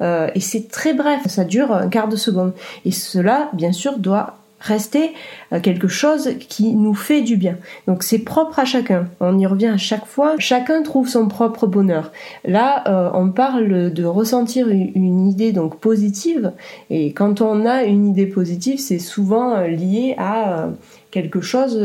euh, 0.00 0.28
et 0.34 0.40
c'est 0.40 0.68
très 0.68 0.94
bref, 0.94 1.22
ça 1.26 1.44
dure 1.44 1.72
un 1.72 1.88
quart 1.88 2.08
de 2.08 2.16
seconde. 2.16 2.52
Et 2.84 2.90
cela 2.90 3.50
bien 3.52 3.72
sûr 3.72 3.98
doit 3.98 4.36
rester 4.60 5.14
euh, 5.52 5.60
quelque 5.60 5.88
chose 5.88 6.30
qui 6.48 6.74
nous 6.74 6.94
fait 6.94 7.22
du 7.22 7.36
bien. 7.36 7.56
Donc 7.86 8.02
c'est 8.02 8.18
propre 8.18 8.58
à 8.58 8.64
chacun. 8.64 9.06
On 9.20 9.38
y 9.38 9.46
revient 9.46 9.68
à 9.68 9.78
chaque 9.78 10.06
fois. 10.06 10.34
Chacun 10.38 10.82
trouve 10.82 11.08
son 11.08 11.28
propre 11.28 11.66
bonheur. 11.66 12.12
Là, 12.44 12.84
euh, 12.86 13.10
on 13.14 13.30
parle 13.30 13.92
de 13.92 14.04
ressentir 14.04 14.68
une 14.68 15.28
idée 15.28 15.52
donc 15.52 15.78
positive. 15.78 16.52
Et 16.90 17.12
quand 17.12 17.40
on 17.40 17.64
a 17.64 17.84
une 17.84 18.08
idée 18.08 18.26
positive, 18.26 18.78
c'est 18.78 18.98
souvent 18.98 19.60
lié 19.62 20.14
à 20.18 20.68
quelque 21.10 21.40
chose 21.40 21.80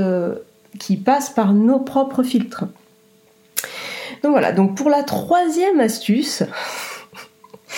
qui 0.78 0.98
passe 0.98 1.30
par 1.30 1.54
nos 1.54 1.80
propres 1.80 2.24
filtres. 2.24 2.66
Donc 4.24 4.32
voilà. 4.32 4.52
Donc 4.52 4.76
pour 4.76 4.90
la 4.90 5.04
troisième 5.04 5.80
astuce. 5.80 6.44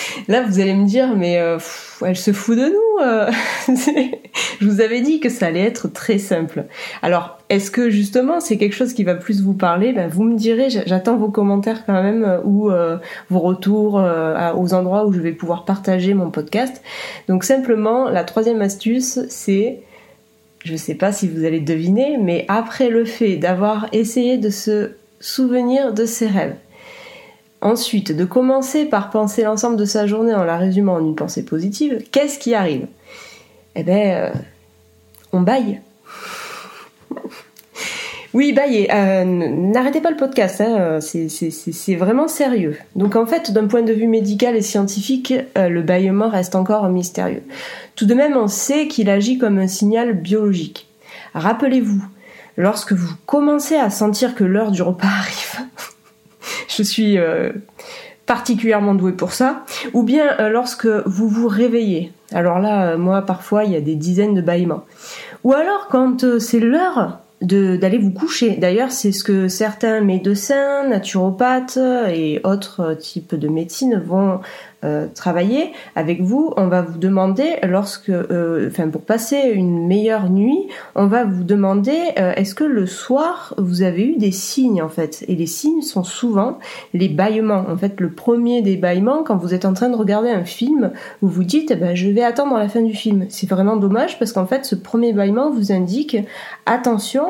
Là, 0.28 0.42
vous 0.42 0.60
allez 0.60 0.74
me 0.74 0.86
dire, 0.86 1.16
mais 1.16 1.38
euh, 1.38 1.58
elle 2.04 2.16
se 2.16 2.32
fout 2.32 2.56
de 2.56 2.66
nous. 2.66 3.04
Euh. 3.04 3.30
je 4.60 4.66
vous 4.66 4.80
avais 4.80 5.00
dit 5.00 5.20
que 5.20 5.28
ça 5.28 5.46
allait 5.46 5.64
être 5.64 5.88
très 5.88 6.18
simple. 6.18 6.64
Alors, 7.02 7.38
est-ce 7.48 7.70
que 7.70 7.90
justement 7.90 8.40
c'est 8.40 8.58
quelque 8.58 8.74
chose 8.74 8.92
qui 8.92 9.04
va 9.04 9.14
plus 9.14 9.42
vous 9.42 9.54
parler? 9.54 9.92
Ben, 9.92 10.08
Vous 10.08 10.24
me 10.24 10.36
direz, 10.36 10.68
j'attends 10.70 11.16
vos 11.16 11.30
commentaires 11.30 11.84
quand 11.86 12.02
même 12.02 12.24
euh, 12.24 12.40
ou 12.44 12.70
vos 13.30 13.40
retours 13.40 13.94
aux 14.56 14.74
endroits 14.74 15.06
où 15.06 15.12
je 15.12 15.20
vais 15.20 15.32
pouvoir 15.32 15.64
partager 15.64 16.14
mon 16.14 16.30
podcast. 16.30 16.82
Donc 17.28 17.44
simplement, 17.44 18.08
la 18.08 18.24
troisième 18.24 18.62
astuce, 18.62 19.20
c'est, 19.28 19.80
je 20.64 20.72
ne 20.72 20.76
sais 20.76 20.94
pas 20.94 21.12
si 21.12 21.28
vous 21.28 21.44
allez 21.44 21.60
deviner, 21.60 22.18
mais 22.18 22.44
après 22.48 22.90
le 22.90 23.04
fait 23.04 23.36
d'avoir 23.36 23.88
essayé 23.92 24.38
de 24.38 24.50
se 24.50 24.92
souvenir 25.20 25.92
de 25.92 26.04
ses 26.04 26.26
rêves, 26.26 26.56
Ensuite, 27.60 28.16
de 28.16 28.24
commencer 28.24 28.84
par 28.84 29.10
penser 29.10 29.42
l'ensemble 29.42 29.76
de 29.76 29.84
sa 29.84 30.06
journée 30.06 30.34
en 30.34 30.44
la 30.44 30.56
résumant 30.56 30.94
en 30.94 31.00
une 31.00 31.16
pensée 31.16 31.44
positive, 31.44 32.04
qu'est-ce 32.12 32.38
qui 32.38 32.54
arrive? 32.54 32.86
Eh 33.74 33.82
bien, 33.82 34.16
euh, 34.16 34.30
on 35.32 35.40
baille. 35.40 35.80
Oui, 38.34 38.52
baillez. 38.52 38.92
Euh, 38.92 39.24
n'arrêtez 39.24 40.02
pas 40.02 40.10
le 40.10 40.16
podcast, 40.16 40.60
hein, 40.60 40.98
c'est 41.00 41.94
vraiment 41.94 42.28
sérieux. 42.28 42.76
Donc 42.94 43.16
en 43.16 43.24
fait, 43.24 43.52
d'un 43.52 43.66
point 43.66 43.80
de 43.80 43.92
vue 43.92 44.06
médical 44.06 44.54
et 44.54 44.60
scientifique, 44.60 45.32
euh, 45.56 45.70
le 45.70 45.80
bâillement 45.80 46.28
reste 46.28 46.54
encore 46.54 46.86
mystérieux. 46.90 47.42
Tout 47.96 48.04
de 48.04 48.12
même, 48.12 48.36
on 48.36 48.46
sait 48.46 48.86
qu'il 48.86 49.08
agit 49.08 49.38
comme 49.38 49.58
un 49.58 49.66
signal 49.66 50.12
biologique. 50.12 50.86
Rappelez-vous, 51.32 52.02
lorsque 52.58 52.92
vous 52.92 53.14
commencez 53.24 53.76
à 53.76 53.88
sentir 53.88 54.34
que 54.34 54.44
l'heure 54.44 54.72
du 54.72 54.82
repas 54.82 55.06
arrive, 55.20 55.66
je 56.78 56.84
suis 56.84 57.18
euh, 57.18 57.50
particulièrement 58.26 58.94
douée 58.94 59.12
pour 59.12 59.32
ça, 59.32 59.64
ou 59.94 60.04
bien 60.04 60.38
euh, 60.38 60.48
lorsque 60.48 60.86
vous 60.86 61.28
vous 61.28 61.48
réveillez. 61.48 62.12
Alors 62.32 62.60
là, 62.60 62.90
euh, 62.92 62.98
moi, 62.98 63.22
parfois, 63.22 63.64
il 63.64 63.72
y 63.72 63.76
a 63.76 63.80
des 63.80 63.96
dizaines 63.96 64.34
de 64.34 64.40
bâillements. 64.40 64.84
Ou 65.42 65.54
alors 65.54 65.88
quand 65.90 66.38
c'est 66.38 66.60
l'heure 66.60 67.18
d'aller 67.40 67.98
vous 67.98 68.10
coucher. 68.10 68.56
D'ailleurs, 68.56 68.90
c'est 68.90 69.12
ce 69.12 69.22
que 69.22 69.46
certains 69.46 70.00
médecins, 70.00 70.88
naturopathes 70.88 71.78
et 72.08 72.40
autres 72.42 72.94
types 72.94 73.36
de 73.36 73.46
médecine 73.46 74.02
vont 74.04 74.40
travailler 75.14 75.72
avec 75.96 76.20
vous. 76.20 76.52
On 76.56 76.68
va 76.68 76.82
vous 76.82 76.98
demander, 76.98 77.56
lorsque, 77.64 78.10
euh, 78.10 78.68
enfin, 78.68 78.88
pour 78.88 79.02
passer 79.02 79.50
une 79.52 79.86
meilleure 79.86 80.30
nuit, 80.30 80.68
on 80.94 81.06
va 81.06 81.24
vous 81.24 81.44
demander 81.44 81.96
euh, 82.18 82.32
est-ce 82.34 82.54
que 82.54 82.64
le 82.64 82.86
soir 82.86 83.54
vous 83.58 83.82
avez 83.82 84.04
eu 84.04 84.16
des 84.16 84.30
signes 84.30 84.82
en 84.82 84.88
fait? 84.88 85.24
Et 85.28 85.34
les 85.34 85.46
signes 85.46 85.82
sont 85.82 86.04
souvent 86.04 86.58
les 86.94 87.08
bâillements. 87.08 87.64
En 87.68 87.76
fait, 87.76 88.00
le 88.00 88.10
premier 88.10 88.62
des 88.62 88.76
bâillements, 88.76 89.22
quand 89.24 89.36
vous 89.36 89.54
êtes 89.54 89.64
en 89.64 89.72
train 89.72 89.88
de 89.88 89.96
regarder 89.96 90.30
un 90.30 90.44
film, 90.44 90.92
vous 91.22 91.28
vous 91.28 91.44
dites 91.44 91.70
eh 91.70 91.76
ben, 91.76 91.94
je 91.94 92.08
vais 92.08 92.22
attendre 92.22 92.56
la 92.56 92.68
fin 92.68 92.82
du 92.82 92.94
film. 92.94 93.26
C'est 93.28 93.48
vraiment 93.48 93.76
dommage 93.76 94.18
parce 94.18 94.32
qu'en 94.32 94.46
fait, 94.46 94.64
ce 94.64 94.74
premier 94.74 95.12
bâillement 95.12 95.50
vous 95.50 95.72
indique 95.72 96.16
attention 96.66 97.26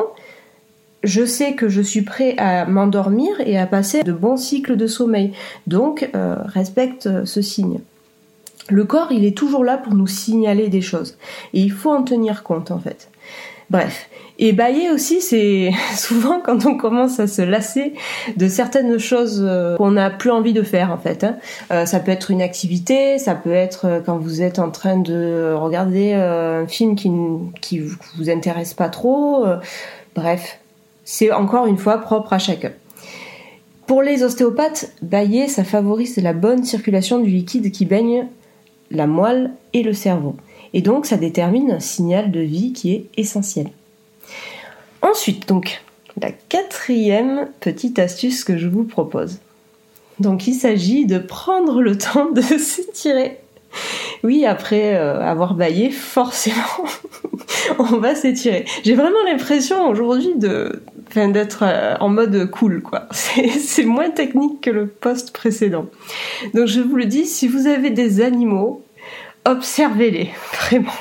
je 1.04 1.24
sais 1.24 1.54
que 1.54 1.68
je 1.68 1.80
suis 1.80 2.02
prêt 2.02 2.34
à 2.38 2.66
m'endormir 2.66 3.40
et 3.44 3.58
à 3.58 3.66
passer 3.66 4.02
de 4.02 4.12
bons 4.12 4.36
cycles 4.36 4.76
de 4.76 4.86
sommeil. 4.86 5.32
Donc, 5.66 6.10
euh, 6.14 6.36
respecte 6.44 7.06
euh, 7.06 7.24
ce 7.24 7.40
signe. 7.40 7.78
Le 8.68 8.84
corps, 8.84 9.12
il 9.12 9.24
est 9.24 9.36
toujours 9.36 9.64
là 9.64 9.78
pour 9.78 9.94
nous 9.94 10.06
signaler 10.06 10.68
des 10.68 10.82
choses. 10.82 11.16
Et 11.54 11.60
il 11.60 11.72
faut 11.72 11.90
en 11.90 12.02
tenir 12.02 12.42
compte, 12.42 12.70
en 12.70 12.78
fait. 12.78 13.08
Bref. 13.70 14.08
Et 14.40 14.52
bailler 14.52 14.90
aussi, 14.90 15.20
c'est 15.20 15.70
souvent 15.96 16.40
quand 16.40 16.66
on 16.66 16.76
commence 16.76 17.20
à 17.20 17.28
se 17.28 17.42
lasser 17.42 17.94
de 18.36 18.48
certaines 18.48 18.98
choses 18.98 19.42
euh, 19.46 19.76
qu'on 19.76 19.92
n'a 19.92 20.10
plus 20.10 20.30
envie 20.30 20.52
de 20.52 20.62
faire, 20.62 20.90
en 20.90 20.98
fait. 20.98 21.24
Hein. 21.24 21.86
ça 21.86 22.00
peut 22.00 22.10
être 22.10 22.32
une 22.32 22.42
activité, 22.42 23.18
ça 23.18 23.36
peut 23.36 23.52
être 23.52 24.02
quand 24.04 24.18
vous 24.18 24.42
êtes 24.42 24.58
en 24.58 24.70
train 24.70 24.96
de 24.96 25.54
regarder 25.54 26.14
un 26.14 26.66
film 26.66 26.96
qui, 26.96 27.10
qui 27.60 27.78
vous 27.78 28.30
intéresse 28.30 28.74
pas 28.74 28.88
trop. 28.88 29.44
bref, 30.14 30.58
c'est 31.10 31.32
encore 31.32 31.64
une 31.64 31.78
fois 31.78 31.96
propre 31.96 32.34
à 32.34 32.38
chacun. 32.38 32.70
Pour 33.86 34.02
les 34.02 34.22
ostéopathes, 34.22 34.92
bailler, 35.00 35.48
ça 35.48 35.64
favorise 35.64 36.18
la 36.18 36.34
bonne 36.34 36.64
circulation 36.64 37.18
du 37.18 37.30
liquide 37.30 37.72
qui 37.72 37.86
baigne 37.86 38.26
la 38.90 39.06
moelle 39.06 39.52
et 39.72 39.82
le 39.82 39.94
cerveau. 39.94 40.36
Et 40.74 40.82
donc, 40.82 41.06
ça 41.06 41.16
détermine 41.16 41.70
un 41.70 41.80
signal 41.80 42.30
de 42.30 42.40
vie 42.40 42.74
qui 42.74 42.92
est 42.92 43.06
essentiel. 43.16 43.70
Ensuite, 45.00 45.48
donc, 45.48 45.80
la 46.20 46.30
quatrième 46.30 47.48
petite 47.60 47.98
astuce 47.98 48.44
que 48.44 48.58
je 48.58 48.68
vous 48.68 48.84
propose. 48.84 49.38
Donc, 50.20 50.46
il 50.46 50.54
s'agit 50.54 51.06
de 51.06 51.18
prendre 51.18 51.80
le 51.80 51.96
temps 51.96 52.30
de 52.30 52.42
s'étirer. 52.58 53.40
Oui, 54.24 54.44
après 54.44 54.96
euh, 54.96 55.20
avoir 55.20 55.54
baillé, 55.54 55.90
forcément, 55.90 56.56
on 57.78 57.98
va 57.98 58.14
s'étirer. 58.14 58.64
J'ai 58.84 58.94
vraiment 58.94 59.22
l'impression 59.24 59.88
aujourd'hui 59.88 60.34
d'être 60.36 61.62
euh, 61.62 61.96
en 62.00 62.08
mode 62.08 62.50
cool, 62.50 62.82
quoi. 62.82 63.06
C'est 63.12 63.84
moins 63.84 64.10
technique 64.10 64.60
que 64.60 64.70
le 64.70 64.86
poste 64.86 65.32
précédent. 65.32 65.86
Donc 66.54 66.66
je 66.66 66.80
vous 66.80 66.96
le 66.96 67.06
dis, 67.06 67.26
si 67.26 67.48
vous 67.48 67.66
avez 67.66 67.90
des 67.90 68.20
animaux, 68.20 68.84
observez-les, 69.44 70.30
vraiment. 70.52 70.92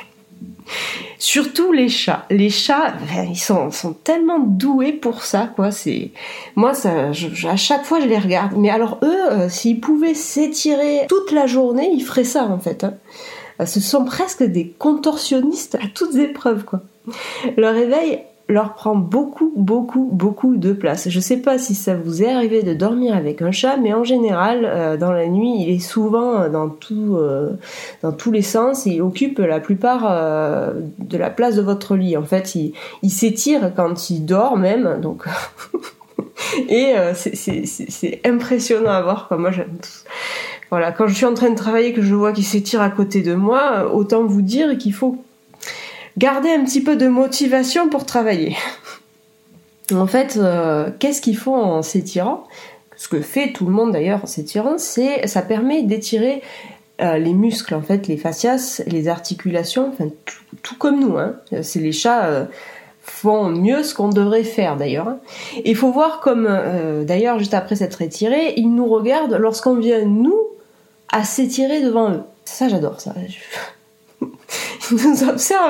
Surtout 1.20 1.72
les 1.72 1.90
chats. 1.90 2.26
Les 2.30 2.50
chats, 2.50 2.94
ils 3.30 3.40
sont, 3.40 3.72
sont 3.72 3.94
tellement 3.94 4.40
doués 4.40 4.94
pour 4.94 5.24
ça, 5.24 5.50
quoi. 5.56 5.72
C'est 5.72 6.12
moi, 6.56 6.74
ça, 6.74 7.10
à 7.10 7.56
chaque 7.56 7.86
fois, 7.86 8.00
je 8.00 8.06
les 8.06 8.20
regarde. 8.20 8.54
Mais 8.56 8.70
alors 8.70 9.00
eux, 9.04 9.32
euh, 9.32 9.50
s'ils 9.50 9.80
pouvaient 9.80 10.14
s'étirer 10.14 11.08
toute 11.10 11.32
la 11.32 11.48
journée, 11.48 11.90
ils 11.92 12.04
feraient 12.04 12.24
ça 12.24 12.46
en 12.46 12.60
fait. 12.60 12.84
Hein. 12.84 12.94
Euh, 13.62 13.66
ce 13.66 13.80
sont 13.80 14.06
presque 14.06 14.44
des 14.44 14.70
contorsionnistes 14.70 15.76
à 15.76 15.88
toutes 15.94 16.16
épreuves, 16.16 16.64
quoi. 16.64 16.82
Leur 17.58 17.74
réveil 17.74 18.22
leur 18.50 18.76
prend 18.76 18.96
beaucoup, 18.96 19.52
beaucoup, 19.56 20.10
beaucoup 20.12 20.56
de 20.56 20.72
place. 20.72 21.10
Je 21.10 21.20
sais 21.20 21.38
pas 21.38 21.58
si 21.58 21.76
ça 21.76 21.96
vous 21.96 22.24
est 22.24 22.32
arrivé 22.32 22.64
de 22.64 22.74
dormir 22.74 23.16
avec 23.16 23.42
un 23.42 23.52
chat, 23.52 23.78
mais 23.78 23.94
en 23.94 24.04
général, 24.04 24.62
euh, 24.64 24.96
dans 24.96 25.12
la 25.12 25.28
nuit, 25.28 25.64
il 25.64 25.70
est 25.70 25.80
souvent 25.80 26.48
dans 26.48 26.70
tout, 26.70 27.18
euh, 27.18 27.58
dans 28.02 28.14
tous 28.14 28.32
les 28.32 28.42
sens 28.42 28.88
et 28.88 28.92
il 28.92 29.02
occupe 29.02 29.40
la 29.40 29.60
plupart 29.60 30.06
euh, 30.10 30.74
de 31.00 31.18
la 31.18 31.30
place 31.30 31.56
de 31.56 31.62
votre 31.62 31.96
lit. 31.96 32.16
En 32.16 32.24
fait, 32.24 32.56
il, 32.56 33.10
s'étire 33.10 33.74
quand 33.76 34.10
il 34.10 34.26
dort 34.26 34.58
même, 34.58 35.00
donc. 35.02 35.26
et 36.70 36.94
c'est 37.14 38.22
impressionnant 38.26 38.92
à 38.92 39.02
voir. 39.02 39.28
Quoi. 39.28 39.38
Moi, 39.38 39.52
voilà, 40.70 40.92
quand 40.92 41.08
je 41.08 41.16
suis 41.16 41.26
en 41.26 41.34
train 41.34 41.50
de 41.50 41.56
travailler, 41.56 41.94
que 41.94 42.02
je 42.02 42.14
vois 42.14 42.32
qu'il 42.32 42.46
s'étire 42.46 42.82
à 42.82 42.90
côté 42.90 43.22
de 43.22 43.34
moi, 43.34 43.94
autant 43.94 44.24
vous 44.26 44.42
dire 44.42 44.78
qu'il 44.78 44.94
faut 44.94 45.18
garder 46.18 46.50
un 46.50 46.64
petit 46.64 46.82
peu 46.82 46.96
de 46.96 47.08
motivation 47.08 47.90
pour 47.90 48.06
travailler. 48.06 48.56
En 49.94 50.08
fait, 50.08 50.38
euh, 50.38 50.90
qu'est-ce 51.00 51.22
qu'il 51.22 51.38
faut 51.38 51.56
en 51.56 51.82
s'étirant? 51.82 52.44
Ce 52.98 53.08
que 53.08 53.22
fait 53.22 53.54
tout 53.54 53.66
le 53.66 53.72
monde 53.72 53.92
d'ailleurs 53.94 54.24
en 54.24 54.28
s'étirant, 54.28 54.78
c'est 54.78 55.28
ça 55.28 55.42
permet 55.42 55.84
d'étirer 55.84 56.42
euh, 57.00 57.18
les 57.18 57.34
muscles, 57.34 57.76
en 57.76 57.82
fait, 57.82 58.08
les 58.08 58.18
fascias, 58.18 58.82
les 58.88 59.08
articulations, 59.08 59.92
enfin 59.94 60.10
tout, 60.64 60.76
comme 60.78 61.00
nous. 61.00 61.18
Hein. 61.18 61.36
C'est 61.62 61.80
les 61.80 61.92
chats 61.92 62.26
euh, 62.26 62.46
font 63.02 63.50
mieux 63.50 63.84
ce 63.84 63.94
qu'on 63.94 64.10
devrait 64.10 64.44
faire 64.44 64.78
d'ailleurs. 64.78 65.08
Hein. 65.08 65.20
Il 65.64 65.76
faut 65.76 65.92
voir 65.92 66.20
comme, 66.20 66.50
d'ailleurs, 67.06 67.38
juste 67.40 67.54
après 67.54 67.76
s'être 67.76 68.02
étiré, 68.02 68.56
ils 68.58 68.74
nous 68.74 68.88
regardent 68.88 69.36
lorsqu'on 69.36 69.76
vient 69.76 70.04
nous 70.04 70.42
à 71.10 71.24
s'étirer 71.24 71.82
devant 71.82 72.12
eux. 72.12 72.24
Ça, 72.44 72.68
j'adore 72.68 73.00
ça. 73.00 73.14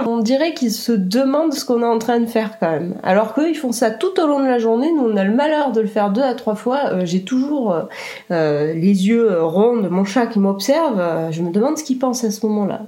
On 0.06 0.20
dirait 0.20 0.54
qu'ils 0.54 0.72
se 0.72 0.92
demandent 0.92 1.54
ce 1.54 1.66
qu'on 1.66 1.82
est 1.82 1.86
en 1.86 2.00
train 2.00 2.20
de 2.20 2.26
faire 2.26 2.60
quand 2.60 2.72
même. 2.72 2.96
Alors 3.04 3.34
qu'eux, 3.34 3.50
ils 3.50 3.56
font 3.56 3.72
ça 3.72 3.92
tout 3.92 4.20
au 4.20 4.28
long 4.28 4.40
de 4.40 4.48
la 4.48 4.60
journée. 4.60 4.92
Nous, 4.92 5.04
on 5.04 5.18
a 5.18 5.24
le 5.24 5.34
malheur 5.34 5.72
de 5.72 5.82
le 5.82 5.88
faire 5.88 6.12
deux 6.12 6.22
à 6.22 6.34
trois 6.34 6.56
fois. 6.56 6.92
Euh, 6.92 7.06
j'ai 7.06 7.24
toujours 7.24 7.74
euh, 7.74 7.84
euh, 8.32 8.74
les 8.74 9.08
yeux 9.08 9.42
ronds 9.42 9.78
de 9.78 9.88
mon 9.88 10.06
chat 10.06 10.28
qui 10.28 10.40
m'observe. 10.40 11.32
je 11.32 11.42
me 11.42 11.52
demande 11.52 11.78
ce 11.78 11.84
qu'il 11.84 12.00
pense 12.00 12.24
à 12.24 12.32
ce 12.32 12.46
moment-là. 12.46 12.82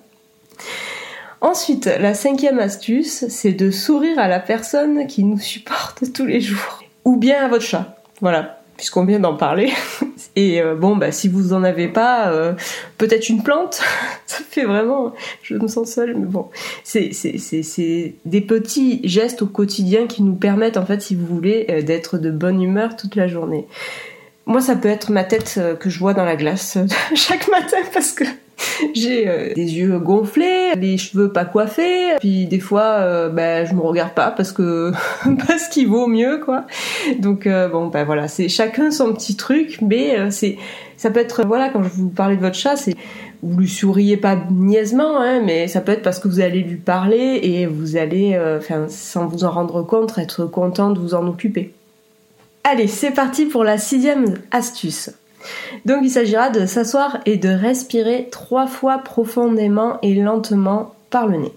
Ensuite, 1.42 1.86
la 1.86 2.14
cinquième 2.14 2.60
astuce, 2.60 3.26
c'est 3.30 3.54
de 3.54 3.72
sourire 3.72 4.20
à 4.20 4.28
la 4.28 4.40
personne 4.40 5.08
qui 5.08 5.24
nous 5.24 5.40
supporte 5.40 6.04
tous 6.14 6.26
les 6.26 6.42
jours. 6.42 6.80
Ou 7.06 7.16
bien 7.16 7.44
à 7.44 7.48
votre 7.48 7.64
chat. 7.64 7.96
Voilà, 8.22 8.59
puisqu'on 8.80 9.04
vient 9.04 9.20
d'en 9.20 9.36
parler. 9.36 9.74
Et 10.38 10.62
euh, 10.62 10.74
bon, 10.74 10.96
bah, 10.96 11.12
si 11.12 11.28
vous 11.28 11.52
en 11.52 11.66
avez 11.66 11.90
pas, 11.90 12.32
euh, 12.32 12.54
peut-être 12.98 13.28
une 13.28 13.44
plante. 13.44 13.82
ça 14.26 14.38
fait 14.50 14.64
vraiment, 14.64 15.14
je 15.44 15.56
me 15.56 15.68
sens 15.68 15.92
seule, 15.92 16.16
mais 16.16 16.26
bon, 16.26 16.48
c'est 16.86 17.12
des 18.24 18.42
petits 18.42 19.02
gestes 19.04 19.42
au 19.42 19.48
quotidien 19.48 20.08
qui 20.08 20.24
nous 20.24 20.36
permettent 20.36 20.78
en 20.78 20.86
fait, 20.86 21.02
si 21.02 21.14
vous 21.14 21.26
voulez, 21.26 21.66
euh, 21.70 21.82
d'être 21.82 22.18
de 22.18 22.32
bonne 22.32 22.62
humeur 22.62 22.96
toute 22.96 23.18
la 23.18 23.28
journée. 23.28 23.68
Moi, 24.46 24.62
ça 24.62 24.78
peut 24.78 24.88
être 24.88 25.12
ma 25.12 25.26
tête 25.26 25.60
que 25.82 25.90
je 25.90 26.00
vois 26.00 26.14
dans 26.14 26.24
la 26.24 26.38
glace 26.38 26.78
chaque 27.16 27.50
matin 27.50 27.78
parce 27.94 28.14
que 28.14 28.24
j'ai 28.94 29.28
euh, 29.28 29.54
des 29.54 29.78
yeux 29.78 30.00
gonflés, 30.00 30.74
les 30.76 30.98
cheveux 30.98 31.32
pas 31.32 31.46
coiffés, 31.46 32.18
puis 32.20 32.46
des 32.46 32.60
fois 32.60 32.98
euh, 33.00 33.30
ben 33.30 33.66
je 33.66 33.74
me 33.74 33.82
regarde 33.82 34.14
pas 34.14 34.32
parce 34.32 34.52
que 34.52 34.92
parce 35.48 35.68
qu'il 35.68 35.88
vaut 35.88 36.08
mieux 36.08 36.40
quoi. 36.44 36.66
Donc 37.20 37.48
euh, 37.48 37.68
bon 37.68 37.88
ben 37.88 38.04
voilà, 38.04 38.28
c'est 38.28 38.50
chacun 38.50 38.92
son 38.92 39.14
petit 39.14 39.36
truc, 39.36 39.80
mais 39.82 40.32
c'est 40.32 40.58
ça 40.98 41.12
peut 41.12 41.20
être 41.20 41.44
voilà 41.46 41.70
quand 41.70 41.84
je 41.84 41.90
vous 41.90 42.10
parlais 42.10 42.36
de 42.36 42.42
votre 42.42 42.56
chat, 42.56 42.76
c'est 42.76 42.96
vous 43.42 43.60
lui 43.60 43.70
souriez 43.70 44.18
pas 44.18 44.38
niaisement, 44.52 45.22
hein, 45.22 45.42
mais 45.46 45.68
ça 45.68 45.80
peut 45.80 45.94
être 45.94 46.02
parce 46.02 46.20
que 46.20 46.28
vous 46.28 46.42
allez 46.42 46.62
lui 46.62 46.76
parler 46.76 47.40
et 47.42 47.66
vous 47.68 47.96
allez, 47.96 48.38
enfin, 48.58 48.88
sans 48.90 49.26
vous 49.28 49.46
en 49.46 49.52
rendre 49.52 49.82
compte, 49.82 50.18
être 50.18 50.46
content 50.46 50.90
de 50.90 51.00
vous 51.00 51.14
en 51.14 51.26
occuper. 51.26 51.74
Allez, 52.66 52.88
c'est 52.88 53.12
parti 53.12 53.46
pour 53.46 53.64
la 53.64 53.78
sixième 53.78 54.40
astuce. 54.52 55.12
Donc 55.86 56.00
il 56.04 56.10
s'agira 56.10 56.50
de 56.50 56.66
s'asseoir 56.66 57.20
et 57.26 57.38
de 57.38 57.50
respirer 57.50 58.28
trois 58.32 58.68
fois 58.68 59.00
profondément 59.00 60.00
et 60.02 60.16
lentement 60.16 60.94
par 61.10 61.28
le 61.28 61.38
nez. 61.38 61.54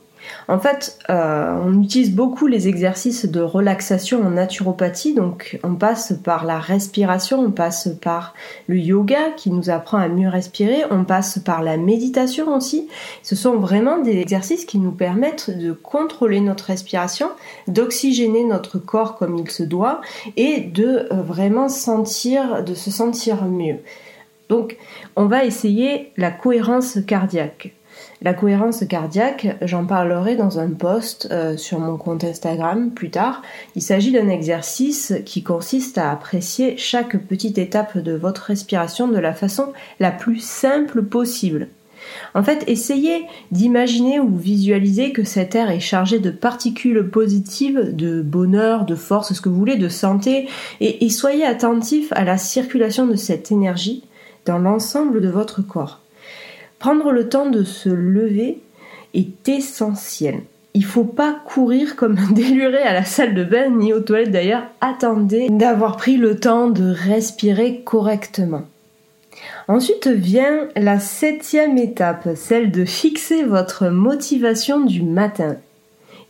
En 0.49 0.59
fait, 0.59 0.99
euh, 1.11 1.57
on 1.64 1.81
utilise 1.83 2.14
beaucoup 2.14 2.47
les 2.47 2.69
exercices 2.69 3.26
de 3.26 3.41
relaxation 3.41 4.23
en 4.23 4.31
naturopathie, 4.31 5.14
donc 5.14 5.59
on 5.62 5.75
passe 5.75 6.14
par 6.25 6.45
la 6.45 6.59
respiration, 6.59 7.41
on 7.41 7.50
passe 7.50 7.88
par 8.00 8.35
le 8.67 8.76
yoga 8.76 9.31
qui 9.37 9.50
nous 9.50 9.71
apprend 9.71 9.99
à 9.99 10.09
mieux 10.09 10.29
respirer, 10.29 10.83
on 10.91 11.05
passe 11.05 11.38
par 11.38 11.62
la 11.62 11.76
méditation 11.76 12.55
aussi. 12.55 12.88
Ce 13.23 13.37
sont 13.37 13.57
vraiment 13.57 13.99
des 13.99 14.19
exercices 14.19 14.64
qui 14.64 14.79
nous 14.79 14.93
permettent 14.93 15.50
de 15.50 15.73
contrôler 15.73 16.41
notre 16.41 16.64
respiration, 16.64 17.29
d'oxygéner 17.69 18.45
notre 18.45 18.79
corps 18.79 19.17
comme 19.17 19.38
il 19.38 19.50
se 19.50 19.62
doit 19.62 20.00
et 20.37 20.61
de 20.61 21.09
euh, 21.12 21.23
vraiment 21.23 21.69
sentir, 21.69 22.64
de 22.64 22.75
se 22.75 22.91
sentir 22.91 23.45
mieux. 23.45 23.79
Donc, 24.49 24.76
on 25.17 25.26
va 25.26 25.45
essayer 25.45 26.12
la 26.17 26.31
cohérence 26.31 26.99
cardiaque. 27.07 27.73
La 28.25 28.35
cohérence 28.35 28.85
cardiaque, 28.88 29.57
j'en 29.62 29.85
parlerai 29.85 30.37
dans 30.37 30.61
un 30.61 30.71
post 30.71 31.26
euh, 31.33 31.57
sur 31.57 31.81
mon 31.81 31.97
compte 31.97 32.23
Instagram 32.23 32.93
plus 32.93 33.11
tard. 33.11 33.43
Il 33.75 33.83
s'agit 33.83 34.12
d'un 34.12 34.29
exercice 34.29 35.12
qui 35.25 35.43
consiste 35.43 35.99
à 35.99 36.12
apprécier 36.12 36.76
chaque 36.76 37.17
petite 37.17 37.59
étape 37.59 37.99
de 37.99 38.12
votre 38.12 38.43
respiration 38.43 39.09
de 39.09 39.19
la 39.19 39.35
façon 39.35 39.73
la 39.99 40.12
plus 40.12 40.38
simple 40.38 41.02
possible. 41.02 41.67
En 42.35 42.45
fait, 42.45 42.62
essayez 42.69 43.26
d'imaginer 43.50 44.21
ou 44.21 44.37
visualiser 44.37 45.11
que 45.11 45.25
cet 45.25 45.57
air 45.57 45.71
est 45.71 45.81
chargé 45.81 46.21
de 46.21 46.31
particules 46.31 47.09
positives, 47.11 47.91
de 47.93 48.23
bonheur, 48.23 48.85
de 48.85 48.95
force, 48.95 49.33
ce 49.33 49.41
que 49.41 49.49
vous 49.49 49.59
voulez, 49.59 49.76
de 49.76 49.88
santé, 49.88 50.49
et 50.81 51.09
soyez 51.11 51.45
attentif 51.45 52.12
à 52.12 52.25
la 52.25 52.38
circulation 52.38 53.07
de 53.07 53.17
cette 53.17 53.50
énergie 53.50 54.05
dans 54.47 54.59
l'ensemble 54.59 55.21
de 55.21 55.29
votre 55.29 55.62
corps. 55.62 56.01
Prendre 56.83 57.12
le 57.12 57.29
temps 57.29 57.49
de 57.49 57.62
se 57.62 57.89
lever 57.89 58.59
est 59.15 59.49
essentiel. 59.49 60.41
Il 60.75 60.85
faut 60.85 61.05
pas 61.05 61.41
courir 61.47 61.95
comme 61.95 62.19
un 62.19 62.33
déluré 62.33 62.79
à 62.79 62.93
la 62.93 63.05
salle 63.05 63.35
de 63.35 63.45
bain 63.45 63.69
ni 63.71 63.93
aux 63.93 64.01
toilettes 64.01 64.33
d'ailleurs. 64.33 64.65
Attendez 64.81 65.49
d'avoir 65.49 65.97
pris 65.97 66.17
le 66.17 66.41
temps 66.41 66.69
de 66.71 66.93
respirer 66.93 67.83
correctement. 67.85 68.62
Ensuite 69.69 70.09
vient 70.09 70.67
la 70.75 70.99
septième 70.99 71.78
étape, 71.78 72.30
celle 72.35 72.73
de 72.73 72.85
fixer 72.85 73.45
votre 73.45 73.87
motivation 73.87 74.80
du 74.80 75.04
matin. 75.04 75.59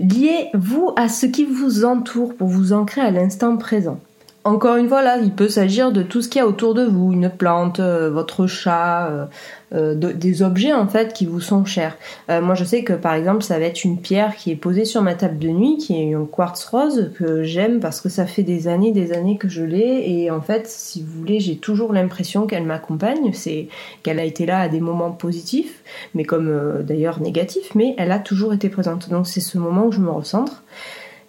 Liez-vous 0.00 0.92
à 0.96 1.08
ce 1.08 1.24
qui 1.24 1.46
vous 1.46 1.86
entoure 1.86 2.34
pour 2.34 2.48
vous 2.48 2.74
ancrer 2.74 3.00
à 3.00 3.10
l'instant 3.10 3.56
présent. 3.56 4.00
Encore 4.44 4.74
une 4.74 4.88
fois, 4.88 5.02
là, 5.02 5.18
il 5.18 5.30
peut 5.30 5.48
s'agir 5.48 5.92
de 5.92 6.02
tout 6.02 6.20
ce 6.20 6.28
qu'il 6.28 6.40
y 6.40 6.42
a 6.42 6.48
autour 6.48 6.74
de 6.74 6.82
vous, 6.82 7.12
une 7.12 7.30
plante, 7.30 7.78
euh, 7.78 8.10
votre 8.10 8.48
chat, 8.48 9.08
euh, 9.08 9.26
euh, 9.72 9.94
des 9.94 10.42
objets 10.42 10.72
en 10.72 10.88
fait 10.88 11.12
qui 11.12 11.26
vous 11.26 11.40
sont 11.40 11.64
chers. 11.64 11.96
moi, 12.28 12.54
je 12.54 12.64
sais 12.64 12.82
que 12.82 12.92
par 12.92 13.14
exemple, 13.14 13.42
ça 13.42 13.58
va 13.58 13.66
être 13.66 13.84
une 13.84 14.00
pierre 14.00 14.34
qui 14.34 14.50
est 14.50 14.56
posée 14.56 14.84
sur 14.84 15.00
ma 15.00 15.14
table 15.14 15.38
de 15.38 15.48
nuit, 15.48 15.76
qui 15.78 15.94
est 15.94 16.14
un 16.14 16.26
quartz 16.26 16.64
rose 16.64 17.12
que 17.16 17.44
j'aime 17.44 17.78
parce 17.78 18.00
que 18.00 18.08
ça 18.08 18.26
fait 18.26 18.42
des 18.42 18.66
années, 18.66 18.90
des 18.92 19.12
années 19.12 19.38
que 19.38 19.48
je 19.48 19.62
l'ai 19.62 20.02
et 20.10 20.30
en 20.30 20.40
fait, 20.40 20.66
si 20.66 21.02
vous 21.02 21.20
voulez, 21.20 21.38
j'ai 21.38 21.56
toujours 21.56 21.92
l'impression 21.92 22.46
qu'elle 22.46 22.64
m'accompagne. 22.64 23.32
C'est 23.32 23.68
qu'elle 24.02 24.18
a 24.18 24.24
été 24.24 24.44
là 24.44 24.60
à 24.60 24.68
des 24.68 24.80
moments 24.80 25.12
positifs, 25.12 25.82
mais 26.14 26.24
comme 26.24 26.82
d'ailleurs 26.82 27.20
négatifs, 27.20 27.74
mais 27.74 27.94
elle 27.96 28.10
a 28.12 28.18
toujours 28.18 28.52
été 28.52 28.68
présente. 28.68 29.08
Donc 29.08 29.28
c'est 29.28 29.40
ce 29.40 29.56
moment 29.56 29.86
où 29.86 29.92
je 29.92 30.00
me 30.00 30.10
recentre 30.10 30.62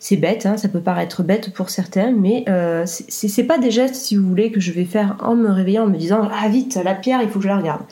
c'est 0.03 0.17
bête, 0.17 0.45
hein, 0.45 0.57
ça 0.57 0.67
peut 0.67 0.81
paraître 0.81 1.23
bête 1.23 1.53
pour 1.53 1.69
certains, 1.69 2.11
mais 2.11 2.43
euh, 2.49 2.83
c'est 2.85 3.43
pas 3.45 3.57
des 3.57 3.71
gestes, 3.71 3.95
si 3.95 4.17
vous 4.17 4.27
voulez, 4.27 4.51
que 4.51 4.59
je 4.59 4.73
vais 4.73 4.83
faire 4.83 5.15
en 5.21 5.33
me 5.33 5.49
réveillant, 5.49 5.85
en 5.85 5.87
me 5.87 5.95
disant 5.95 6.27
ah 6.29 6.49
vite 6.49 6.77
la 6.83 6.93
pierre, 6.93 7.21
il 7.21 7.29
faut 7.29 7.39
que 7.39 7.43
je 7.43 7.47
la 7.47 7.55
regarde. 7.55 7.83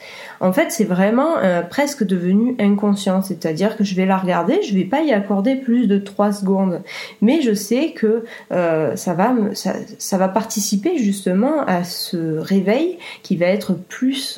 En 0.41 0.51
fait, 0.51 0.73
c'est 0.73 0.83
vraiment 0.83 1.37
euh, 1.37 1.61
presque 1.61 2.03
devenu 2.03 2.57
inconscient, 2.59 3.21
c'est-à-dire 3.21 3.77
que 3.77 3.85
je 3.85 3.95
vais 3.95 4.05
la 4.05 4.17
regarder, 4.17 4.61
je 4.61 4.75
vais 4.75 4.83
pas 4.83 5.03
y 5.03 5.13
accorder 5.13 5.55
plus 5.55 5.87
de 5.87 5.99
3 5.99 6.33
secondes, 6.33 6.81
mais 7.21 7.41
je 7.41 7.53
sais 7.53 7.91
que 7.91 8.25
euh, 8.51 8.97
ça 8.97 9.13
va 9.13 9.33
ça, 9.53 9.75
ça, 9.97 10.17
va 10.17 10.27
participer 10.27 10.97
justement 10.97 11.61
à 11.65 11.85
ce 11.85 12.37
réveil 12.39 12.97
qui 13.23 13.37
va 13.37 13.45
être 13.45 13.71
plus 13.73 14.37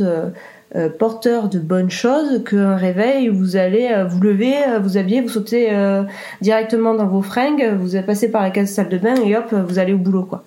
euh, 0.75 0.89
porteur 0.89 1.49
de 1.49 1.59
bonnes 1.59 1.91
choses 1.91 2.43
qu'un 2.43 2.75
réveil 2.75 3.27
vous 3.27 3.55
allez 3.57 3.89
euh, 3.91 4.05
vous 4.05 4.19
lever, 4.19 4.55
euh, 4.67 4.79
vous 4.79 4.97
habiller, 4.97 5.21
vous 5.21 5.29
sautez 5.29 5.69
directement 6.41 6.95
dans 6.95 7.05
vos 7.05 7.21
fringues, 7.21 7.75
vous 7.79 8.01
passez 8.01 8.31
par 8.31 8.41
la 8.41 8.49
case 8.49 8.71
salle 8.71 8.89
de 8.89 8.97
bain 8.97 9.15
et 9.15 9.35
hop, 9.35 9.53
vous 9.53 9.77
allez 9.77 9.93
au 9.93 9.97
boulot 9.97 10.23
quoi. 10.23 10.43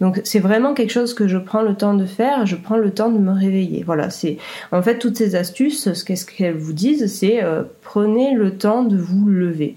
Donc 0.00 0.20
c'est 0.24 0.38
vraiment 0.38 0.74
quelque 0.74 0.92
chose 0.92 1.14
que 1.14 1.28
je 1.28 1.38
prends 1.38 1.62
le 1.62 1.74
temps 1.74 1.94
de 1.94 2.04
faire, 2.04 2.46
je 2.46 2.56
prends 2.56 2.76
le 2.76 2.90
temps 2.90 3.10
de 3.10 3.18
me 3.18 3.32
réveiller. 3.32 3.82
Voilà, 3.84 4.10
c'est 4.10 4.36
en 4.72 4.82
fait 4.82 4.98
toutes 4.98 5.16
ces 5.16 5.34
astuces, 5.34 5.92
ce 5.92 6.04
qu'est-ce 6.04 6.26
qu'elles 6.26 6.56
vous 6.56 6.72
disent, 6.72 7.12
c'est 7.12 7.40
prenez 7.82 8.34
le 8.34 8.56
temps 8.56 8.82
de 8.82 8.96
vous 8.96 9.26
lever. 9.26 9.76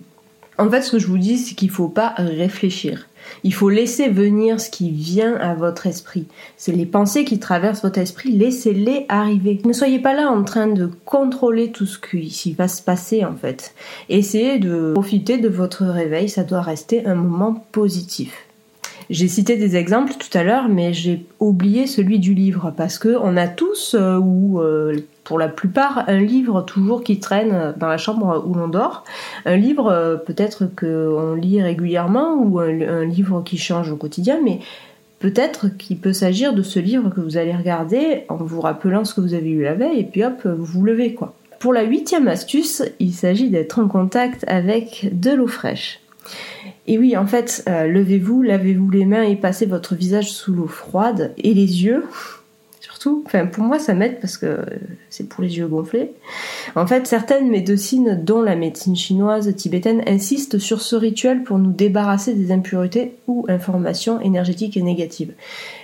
En 0.58 0.70
fait, 0.70 0.82
ce 0.82 0.92
que 0.92 1.00
je 1.00 1.08
vous 1.08 1.18
dis, 1.18 1.38
c'est 1.38 1.56
qu'il 1.56 1.70
faut 1.70 1.88
pas 1.88 2.14
réfléchir. 2.18 3.08
Il 3.44 3.54
faut 3.54 3.70
laisser 3.70 4.10
venir 4.10 4.60
ce 4.60 4.70
qui 4.70 4.92
vient 4.92 5.36
à 5.36 5.54
votre 5.56 5.88
esprit. 5.88 6.28
C'est 6.58 6.72
les 6.72 6.86
pensées 6.86 7.26
qui 7.26 7.40
traversent 7.40 7.84
votre 7.84 8.00
esprit, 8.00 8.32
laissez-les 8.32 9.06
arriver. 9.10 9.62
Ne 9.66 9.74
soyez 9.74 10.00
pas 10.00 10.14
là 10.14 10.30
en 10.30 10.44
train 10.44 10.68
de 10.68 10.90
contrôler 11.06 11.72
tout 11.72 11.86
ce 11.86 12.00
qui 12.00 12.54
va 12.54 12.68
se 12.68 12.82
passer 12.82 13.26
en 13.26 13.36
fait. 13.36 13.74
Essayez 14.10 14.60
de 14.60 14.94
profiter 14.94 15.38
de 15.38 15.50
votre 15.50 15.84
réveil, 15.84 16.30
ça 16.30 16.44
doit 16.44 16.62
rester 16.62 17.06
un 17.06 17.16
moment 17.16 17.66
positif. 17.72 18.43
J'ai 19.10 19.28
cité 19.28 19.58
des 19.58 19.76
exemples 19.76 20.14
tout 20.14 20.36
à 20.38 20.44
l'heure, 20.44 20.70
mais 20.70 20.94
j'ai 20.94 21.26
oublié 21.40 21.88
celui 21.88 22.20
du 22.20 22.34
livre 22.34 22.74
parce 22.76 22.98
que 22.98 23.18
on 23.22 23.38
a 23.38 23.48
tous 23.48 23.96
euh, 23.96 24.18
ou 24.18 24.62
euh, 24.62 24.96
pour 25.24 25.40
la 25.40 25.48
plupart 25.48 26.06
un 26.08 26.20
livre 26.20 26.62
toujours 26.62 27.04
qui 27.04 27.20
traîne 27.20 27.74
dans 27.78 27.88
la 27.88 27.98
chambre 27.98 28.44
où 28.48 28.54
l'on 28.54 28.68
dort, 28.68 29.04
un 29.46 29.56
livre 29.56 29.88
euh, 29.88 30.16
peut-être 30.16 30.66
qu'on 30.66 31.36
lit 31.36 31.62
régulièrement 31.62 32.36
ou 32.36 32.60
un, 32.60 33.06
livre 33.06 33.42
qui 33.44 33.58
change 33.58 33.92
au 33.92 33.98
quotidien, 33.98 34.40
mais 34.44 34.60
peut-être 35.20 35.68
qu'il 35.78 35.98
peut 35.98 36.14
s'agir 36.14 36.54
de 36.54 36.62
ce 36.62 36.80
livre 36.80 37.10
que 37.10 37.22
vous 37.22 37.38
allez 37.38 37.56
regarder 37.56 38.24
en 38.30 38.38
vous 38.38 38.62
rappelant 38.62 39.06
ce 39.06 39.14
que 39.14 39.22
vous 39.22 39.34
avez 39.34 39.50
eu 39.50 39.64
la 39.64 39.74
veille 39.74 40.00
et 40.00 40.04
puis 40.04 40.24
hop 40.24 40.46
vous 40.46 40.66
vous 40.66 40.84
levez 40.84 41.14
quoi. 41.14 41.34
Pour 41.60 41.72
la 41.72 41.84
huitième 41.84 42.28
astuce, 42.28 42.84
il 43.00 43.14
s'agit 43.14 43.50
d'être 43.50 43.80
en 43.80 43.88
contact 43.88 44.44
avec 44.48 45.10
de 45.14 45.32
l'eau 45.32 45.48
fraîche. 45.48 46.02
Et 46.88 46.98
oui, 46.98 47.16
en 47.16 47.26
fait, 47.26 47.64
euh, 47.70 47.88
levez-vous, 47.88 48.42
lavez-vous 48.42 48.90
les 48.90 49.06
mains 49.06 49.24
et 49.24 49.36
passez 49.36 49.66
votre 49.66 49.96
visage 49.96 50.32
sous 50.32 50.54
l'eau 50.54 50.68
froide 50.68 51.34
et 51.38 51.54
les 51.54 51.86
yeux. 51.86 52.04
Surtout, 52.82 53.24
enfin 53.26 53.46
pour 53.46 53.64
moi 53.64 53.80
ça 53.80 53.94
m'aide 53.94 54.20
parce 54.20 54.38
que 54.38 54.58
c'est 55.10 55.30
pour 55.30 55.42
les 55.42 55.58
yeux 55.58 55.68
gonflés. 55.68 56.12
En 56.76 56.86
fait, 56.86 57.08
certaines 57.08 57.50
médecines, 57.50 58.22
dont 58.22 58.42
la 58.42 58.58
médecine 58.58 58.98
chinoise 58.98 59.56
tibétaine, 59.56 60.04
insistent 60.06 60.60
sur 60.60 60.82
ce 60.82 60.98
rituel 60.98 61.44
pour 61.44 61.60
nous 61.60 61.72
débarrasser 61.72 62.34
des 62.34 62.52
impuretés 62.52 63.16
ou 63.28 63.46
informations 63.48 64.20
énergétiques 64.20 64.76
et 64.76 64.82
négatives. 64.82 65.32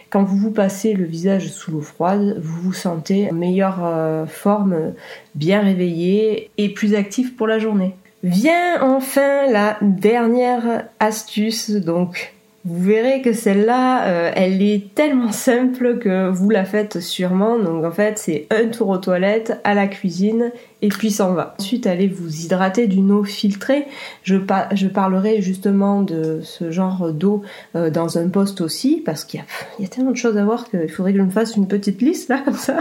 Quand 0.10 0.24
vous 0.24 0.36
vous 0.36 0.52
passez 0.52 0.94
le 0.94 1.06
visage 1.06 1.50
sous 1.50 1.72
l'eau 1.72 1.82
froide, 1.82 2.38
vous 2.42 2.62
vous 2.64 2.74
sentez 2.74 3.32
en 3.32 3.34
meilleure 3.34 3.80
euh, 3.86 4.26
forme, 4.26 4.94
bien 5.36 5.62
réveillé 5.62 6.52
et 6.58 6.68
plus 6.68 6.96
actif 6.96 7.38
pour 7.38 7.48
la 7.48 7.60
journée. 7.60 7.96
Vient 8.24 8.82
enfin 8.82 9.48
la 9.50 9.78
dernière 9.82 10.84
astuce, 11.00 11.72
donc 11.72 12.34
Vous 12.66 12.84
verrez 12.84 13.22
que 13.22 13.32
celle-là, 13.32 14.08
euh, 14.08 14.32
elle 14.36 14.62
est 14.62 14.94
tellement 14.94 15.32
simple 15.32 15.98
que 16.00 16.28
vous 16.28 16.50
la 16.50 16.66
faites 16.66 17.00
sûrement. 17.00 17.58
Donc 17.58 17.86
en 17.86 17.92
fait, 17.92 18.20
c'est 18.20 18.48
un 18.52 18.68
tour 18.68 18.90
aux 18.90 18.98
toilettes, 18.98 19.60
à 19.64 19.74
la 19.74 19.88
cuisine, 19.88 20.52
et 20.82 20.89
puis 20.89 21.12
s'en 21.12 21.34
va. 21.34 21.56
Ensuite, 21.60 21.88
allez 21.88 22.08
vous 22.08 22.44
hydrater 22.44 22.88
d'une 22.88 23.12
eau 23.12 23.24
filtrée. 23.24 23.86
Je, 24.24 24.36
je, 24.74 24.88
parlerai 24.88 25.42
justement 25.42 26.02
de 26.02 26.39
ce 26.42 26.72
genre 26.72 27.12
d'eau 27.12 27.42
euh, 27.76 27.89
dans 27.89 28.18
un 28.18 28.30
post 28.30 28.62
aussi, 28.62 29.02
parce 29.06 29.26
qu'il 29.26 29.44
y, 29.80 29.84
y, 29.84 29.86
a 29.86 29.89
tellement 29.89 30.12
de 30.12 30.18
choses 30.18 30.38
à 30.38 30.46
voir 30.46 30.70
qu'il 30.70 30.89
faudrait 30.89 31.12
que 31.12 31.20
je 31.20 31.24
me 31.24 31.30
fasse 31.30 31.56
une 31.56 31.68
petite 31.68 32.02
liste 32.02 32.30
là, 32.30 32.42
comme 32.46 32.56
ça. 32.56 32.78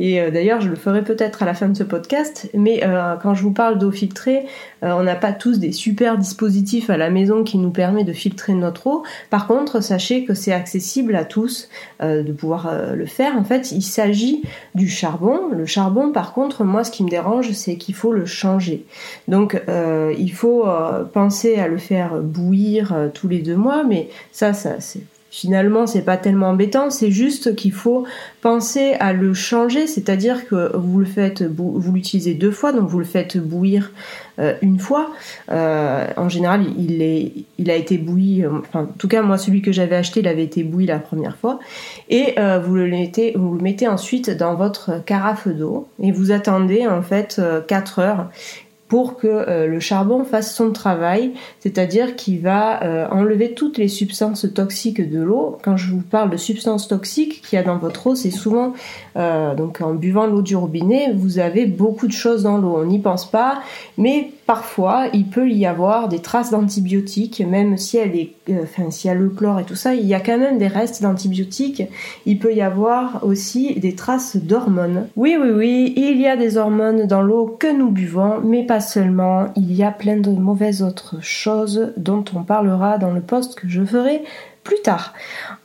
Et 0.00 0.20
euh, 0.20 0.32
d'ailleurs, 0.32 0.60
je 0.60 0.68
le 0.68 0.74
ferai 0.74 1.04
peut-être 1.04 1.44
à 1.44 1.46
la 1.46 1.54
fin 1.54 1.68
de 1.68 1.76
ce 1.76 1.84
podcast. 1.84 2.50
Mais 2.52 2.82
euh, 2.84 3.14
quand 3.22 3.34
je 3.34 3.44
vous 3.44 3.52
parle 3.52 3.78
d'eau 3.78 3.92
filtrée, 3.92 4.46
on 4.82 5.02
n'a 5.02 5.14
pas 5.14 5.32
tous 5.32 5.58
des 5.60 5.72
super 5.72 6.18
dispositifs 6.18 6.90
à 6.90 6.98
la 6.98 7.08
maison 7.08 7.42
qui 7.42 7.56
nous 7.56 7.70
permettent 7.70 8.06
de 8.06 8.12
filtrer 8.12 8.52
notre 8.52 8.86
eau. 8.86 9.02
Par 9.30 9.46
contre, 9.46 9.82
sachez 9.82 10.24
que 10.26 10.34
c'est 10.34 10.52
accessible 10.52 11.16
à 11.16 11.24
tous 11.24 11.70
de 12.02 12.32
pouvoir 12.32 12.70
le 12.94 13.06
faire. 13.06 13.34
En 13.38 13.44
fait, 13.44 13.72
il 13.72 13.80
s'agit 13.80 14.42
du 14.74 14.86
charbon. 14.86 15.48
Le 15.56 15.64
charbon, 15.64 16.12
par 16.12 16.34
contre, 16.34 16.64
moi, 16.64 16.84
ce 16.84 16.90
qui 16.90 17.03
dérange, 17.04 17.52
c'est 17.52 17.76
qu'il 17.76 17.94
faut 17.94 18.12
le 18.12 18.26
changer. 18.26 18.84
Donc, 19.28 19.60
il 19.68 20.32
faut 20.32 20.66
penser 21.12 21.56
à 21.56 21.68
le 21.68 21.78
faire 21.78 22.20
bouillir 22.20 23.10
tous 23.14 23.28
les 23.28 23.40
deux 23.40 23.56
mois, 23.56 23.84
mais 23.84 24.08
ça, 24.32 24.52
ça 24.52 24.80
c'est 24.80 25.02
finalement 25.34 25.88
c'est 25.88 26.02
pas 26.02 26.16
tellement 26.16 26.50
embêtant, 26.50 26.90
c'est 26.90 27.10
juste 27.10 27.56
qu'il 27.56 27.72
faut 27.72 28.06
penser 28.40 28.94
à 29.00 29.12
le 29.12 29.34
changer, 29.34 29.88
c'est-à-dire 29.88 30.46
que 30.46 30.76
vous 30.76 31.00
le 31.00 31.06
faites, 31.06 31.42
vous 31.42 31.92
l'utilisez 31.92 32.34
deux 32.34 32.52
fois, 32.52 32.72
donc 32.72 32.88
vous 32.88 33.00
le 33.00 33.04
faites 33.04 33.36
bouillir 33.36 33.90
euh, 34.38 34.54
une 34.62 34.78
fois. 34.78 35.10
Euh, 35.50 36.06
en 36.16 36.28
général, 36.28 36.64
il, 36.78 37.02
est, 37.02 37.32
il 37.58 37.68
a 37.68 37.74
été 37.74 37.98
bouilli, 37.98 38.46
enfin, 38.46 38.82
en 38.82 38.86
tout 38.86 39.08
cas 39.08 39.22
moi 39.22 39.36
celui 39.36 39.60
que 39.60 39.72
j'avais 39.72 39.96
acheté, 39.96 40.20
il 40.20 40.28
avait 40.28 40.44
été 40.44 40.62
bouilli 40.62 40.86
la 40.86 41.00
première 41.00 41.36
fois, 41.36 41.58
et 42.08 42.38
euh, 42.38 42.60
vous 42.60 42.76
le 42.76 42.86
mettez, 42.86 43.32
vous 43.34 43.56
le 43.56 43.60
mettez 43.60 43.88
ensuite 43.88 44.30
dans 44.30 44.54
votre 44.54 45.04
carafe 45.04 45.48
d'eau. 45.48 45.88
Et 46.00 46.12
vous 46.12 46.30
attendez 46.30 46.86
en 46.86 47.02
fait 47.02 47.40
4 47.66 47.98
heures 47.98 48.30
pour 48.88 49.16
que 49.16 49.26
euh, 49.26 49.66
le 49.66 49.80
charbon 49.80 50.24
fasse 50.24 50.54
son 50.54 50.70
travail, 50.70 51.32
c'est-à-dire 51.60 52.16
qu'il 52.16 52.40
va 52.40 52.82
euh, 52.82 53.06
enlever 53.10 53.54
toutes 53.54 53.78
les 53.78 53.88
substances 53.88 54.46
toxiques 54.54 55.10
de 55.10 55.20
l'eau. 55.20 55.58
Quand 55.62 55.76
je 55.76 55.90
vous 55.90 56.02
parle 56.02 56.30
de 56.30 56.36
substances 56.36 56.86
toxiques 56.86 57.42
qu'il 57.42 57.56
y 57.56 57.60
a 57.60 57.64
dans 57.64 57.78
votre 57.78 58.06
eau, 58.08 58.14
c'est 58.14 58.30
souvent 58.30 58.74
euh, 59.16 59.54
donc 59.54 59.80
en 59.80 59.94
buvant 59.94 60.26
l'eau 60.26 60.42
du 60.42 60.54
robinet, 60.54 61.12
vous 61.14 61.38
avez 61.38 61.66
beaucoup 61.66 62.06
de 62.06 62.12
choses 62.12 62.42
dans 62.42 62.58
l'eau. 62.58 62.76
On 62.78 62.84
n'y 62.84 62.98
pense 62.98 63.30
pas, 63.30 63.60
mais 63.96 64.30
parfois 64.46 65.06
il 65.12 65.26
peut 65.26 65.50
y 65.50 65.66
avoir 65.66 66.08
des 66.08 66.20
traces 66.20 66.50
d'antibiotiques, 66.50 67.40
même 67.40 67.76
si 67.76 67.96
elle 67.96 68.16
est, 68.16 68.34
enfin 68.62 68.90
s'il 68.90 69.08
y 69.08 69.10
a 69.10 69.14
le 69.14 69.28
chlore 69.28 69.60
et 69.60 69.64
tout 69.64 69.74
ça, 69.74 69.94
il 69.94 70.06
y 70.06 70.14
a 70.14 70.20
quand 70.20 70.38
même 70.38 70.58
des 70.58 70.66
restes 70.66 71.02
d'antibiotiques. 71.02 71.82
Il 72.26 72.38
peut 72.38 72.54
y 72.54 72.60
avoir 72.60 73.24
aussi 73.24 73.78
des 73.78 73.94
traces 73.94 74.36
d'hormones. 74.36 75.08
Oui, 75.16 75.36
oui, 75.40 75.50
oui, 75.50 75.94
il 75.96 76.20
y 76.20 76.26
a 76.26 76.36
des 76.36 76.56
hormones 76.56 77.06
dans 77.06 77.22
l'eau 77.22 77.56
que 77.58 77.72
nous 77.72 77.90
buvons, 77.90 78.40
mais 78.42 78.64
pas 78.64 78.80
seulement, 78.80 79.46
il 79.56 79.74
y 79.74 79.82
a 79.82 79.90
plein 79.90 80.16
de 80.16 80.30
mauvaises 80.30 80.82
autres 80.82 81.16
choses 81.22 81.92
dont 81.96 82.24
on 82.34 82.42
parlera 82.42 82.98
dans 82.98 83.12
le 83.12 83.20
post 83.20 83.54
que 83.54 83.68
je 83.68 83.84
ferai 83.84 84.22
plus 84.64 84.80
tard. 84.82 85.12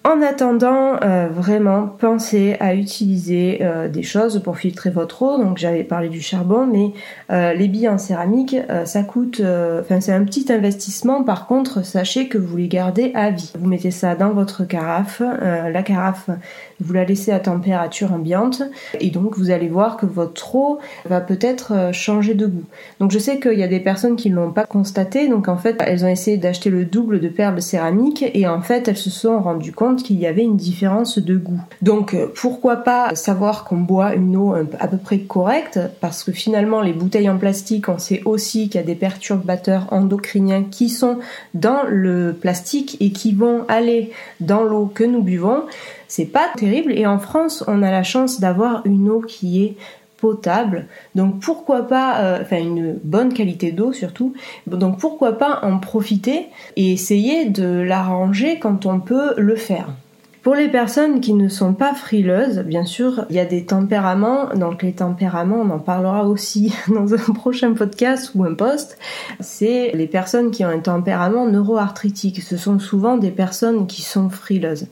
En 0.05 0.21
attendant, 0.21 0.95
euh, 1.03 1.27
vraiment, 1.31 1.87
pensez 1.87 2.55
à 2.59 2.73
utiliser 2.73 3.59
euh, 3.61 3.89
des 3.89 4.03
choses 4.03 4.41
pour 4.43 4.57
filtrer 4.57 4.89
votre 4.89 5.21
eau. 5.21 5.37
Donc 5.37 5.57
j'avais 5.57 5.83
parlé 5.83 6.09
du 6.09 6.21
charbon, 6.21 6.65
mais 6.65 6.91
euh, 7.31 7.53
les 7.53 7.67
billes 7.67 7.89
en 7.89 7.97
céramique, 7.97 8.55
ça 8.85 9.03
coûte, 9.03 9.41
enfin 9.41 10.01
c'est 10.01 10.13
un 10.13 10.23
petit 10.23 10.51
investissement. 10.51 11.23
Par 11.23 11.47
contre, 11.47 11.85
sachez 11.85 12.27
que 12.27 12.37
vous 12.37 12.57
les 12.57 12.67
gardez 12.67 13.11
à 13.13 13.29
vie. 13.29 13.51
Vous 13.57 13.67
mettez 13.67 13.91
ça 13.91 14.15
dans 14.15 14.31
votre 14.31 14.65
carafe. 14.65 15.21
la 15.21 15.83
carafe, 15.83 16.29
vous 16.79 16.93
la 16.93 17.05
laissez 17.05 17.31
à 17.31 17.39
température 17.39 18.13
ambiante, 18.13 18.63
et 18.99 19.09
donc 19.09 19.37
vous 19.37 19.51
allez 19.51 19.67
voir 19.67 19.97
que 19.97 20.05
votre 20.05 20.55
eau 20.55 20.79
va 21.05 21.21
peut-être 21.21 21.93
changer 21.93 22.33
de 22.33 22.47
goût. 22.47 22.65
Donc 22.99 23.11
je 23.11 23.19
sais 23.19 23.39
qu'il 23.39 23.59
y 23.59 23.63
a 23.63 23.67
des 23.67 23.79
personnes 23.79 24.15
qui 24.15 24.29
ne 24.29 24.35
l'ont 24.35 24.51
pas 24.51 24.65
constaté. 24.65 25.27
Donc 25.27 25.47
en 25.47 25.57
fait, 25.57 25.81
elles 25.85 26.05
ont 26.05 26.09
essayé 26.09 26.37
d'acheter 26.37 26.69
le 26.69 26.85
double 26.85 27.19
de 27.19 27.29
perles 27.29 27.61
céramiques, 27.61 28.25
et 28.33 28.47
en 28.47 28.61
fait 28.61 28.88
elles 28.89 28.97
se 28.97 29.09
sont 29.09 29.39
rendues 29.39 29.71
compte 29.71 30.03
qu'il 30.03 30.19
y 30.19 30.25
avait 30.25 30.43
une 30.43 30.57
différence 30.57 31.19
de 31.19 31.37
goût. 31.37 31.61
Donc 31.81 32.13
euh, 32.13 32.27
pourquoi 32.35 32.77
pas 32.77 33.15
savoir 33.15 33.63
qu'on 33.63 33.77
boit 33.77 34.15
une 34.15 34.35
eau 34.35 34.53
à 34.79 34.87
peu 34.87 34.97
près 34.97 35.19
correcte, 35.19 35.79
parce 36.01 36.23
que 36.23 36.31
finalement 36.31 36.81
les 36.81 36.93
bouteilles 36.93 37.29
en 37.29 37.37
plastique, 37.37 37.87
on 37.89 37.99
sait 37.99 38.21
aussi 38.25 38.69
qu'il 38.69 38.81
y 38.81 38.83
a 38.83 38.87
des 38.87 38.95
perturbateurs 38.95 39.87
endocriniens 39.91 40.63
qui 40.63 40.89
sont 40.89 41.19
dans 41.53 41.83
le 41.87 42.33
plastique 42.33 42.97
et 42.99 43.11
qui 43.11 43.33
vont 43.33 43.65
aller 43.67 44.11
dans 44.39 44.63
l'eau 44.63 44.91
que 44.93 45.03
nous 45.03 45.21
buvons. 45.21 45.63
C'est 46.07 46.25
pas 46.25 46.47
terrible 46.57 46.91
et 46.91 47.05
en 47.05 47.19
France, 47.19 47.63
on 47.67 47.83
a 47.83 47.91
la 47.91 48.01
chance 48.01 48.39
d'avoir 48.39 48.81
une 48.85 49.09
eau 49.09 49.21
qui 49.21 49.63
est 49.63 49.75
potable. 50.19 50.87
Donc 51.15 51.39
pourquoi 51.39 51.87
pas, 51.87 52.19
euh, 52.19 52.39
enfin 52.41 52.57
une 52.57 52.99
bonne 53.03 53.33
qualité 53.33 53.71
d'eau 53.71 53.93
surtout. 53.93 54.33
Donc 54.67 54.99
pourquoi 54.99 55.37
pas 55.37 55.59
en 55.63 55.79
profiter 55.79 56.47
et 56.75 56.93
essayer 56.93 57.45
de 57.45 57.81
l'arranger 57.81 58.59
quand 58.59 58.85
on 58.85 58.99
peut 58.99 59.33
le 59.37 59.55
faire. 59.55 59.89
Pour 60.41 60.55
les 60.55 60.69
personnes 60.69 61.19
qui 61.19 61.33
ne 61.33 61.49
sont 61.49 61.73
pas 61.73 61.93
frileuses, 61.93 62.59
bien 62.59 62.85
sûr, 62.85 63.25
il 63.29 63.35
y 63.35 63.39
a 63.39 63.45
des 63.45 63.65
tempéraments. 63.65 64.47
Donc 64.55 64.83
les 64.83 64.93
tempéraments, 64.93 65.61
on 65.61 65.69
en 65.69 65.79
parlera 65.79 66.25
aussi 66.25 66.73
dans 66.87 67.13
un 67.13 67.33
prochain 67.33 67.73
podcast 67.73 68.31
ou 68.35 68.45
un 68.45 68.53
post. 68.53 68.97
C'est 69.41 69.91
les 69.93 70.07
personnes 70.07 70.51
qui 70.51 70.63
ont 70.63 70.69
un 70.69 70.79
tempérament 70.79 71.45
neuroarthritique. 71.45 72.41
Ce 72.41 72.55
sont 72.55 72.79
souvent 72.79 73.17
des 73.17 73.31
personnes 73.31 73.85
qui 73.85 74.01
sont 74.01 74.29
frileuses. 74.29 74.87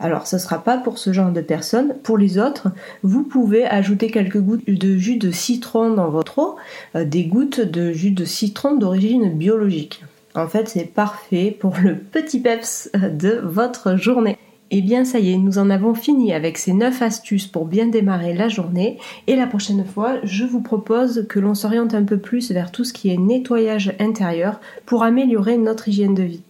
Alors, 0.00 0.26
ce 0.26 0.38
sera 0.38 0.62
pas 0.62 0.78
pour 0.78 0.98
ce 0.98 1.12
genre 1.12 1.32
de 1.32 1.40
personnes. 1.40 1.94
Pour 2.02 2.18
les 2.18 2.38
autres, 2.38 2.68
vous 3.02 3.24
pouvez 3.24 3.64
ajouter 3.64 4.10
quelques 4.10 4.40
gouttes 4.40 4.68
de 4.68 4.96
jus 4.96 5.16
de 5.16 5.30
citron 5.30 5.92
dans 5.94 6.08
votre 6.08 6.38
eau, 6.38 6.56
euh, 6.94 7.04
des 7.04 7.24
gouttes 7.24 7.60
de 7.60 7.92
jus 7.92 8.12
de 8.12 8.24
citron 8.24 8.76
d'origine 8.76 9.32
biologique. 9.32 10.04
En 10.34 10.46
fait, 10.46 10.68
c'est 10.68 10.84
parfait 10.84 11.56
pour 11.58 11.74
le 11.82 11.96
petit 11.96 12.40
peps 12.40 12.90
de 12.94 13.40
votre 13.42 13.96
journée. 13.96 14.38
Eh 14.70 14.82
bien 14.82 15.06
ça 15.06 15.18
y 15.18 15.32
est, 15.32 15.38
nous 15.38 15.58
en 15.58 15.70
avons 15.70 15.94
fini 15.94 16.34
avec 16.34 16.58
ces 16.58 16.74
9 16.74 17.00
astuces 17.00 17.46
pour 17.46 17.64
bien 17.64 17.86
démarrer 17.86 18.34
la 18.34 18.48
journée 18.48 18.98
et 19.26 19.34
la 19.34 19.46
prochaine 19.46 19.82
fois, 19.82 20.16
je 20.24 20.44
vous 20.44 20.60
propose 20.60 21.24
que 21.26 21.40
l'on 21.40 21.54
s'oriente 21.54 21.94
un 21.94 22.04
peu 22.04 22.18
plus 22.18 22.52
vers 22.52 22.70
tout 22.70 22.84
ce 22.84 22.92
qui 22.92 23.08
est 23.08 23.16
nettoyage 23.16 23.94
intérieur 23.98 24.60
pour 24.84 25.04
améliorer 25.04 25.56
notre 25.56 25.88
hygiène 25.88 26.14
de 26.14 26.22
vie. 26.22 26.42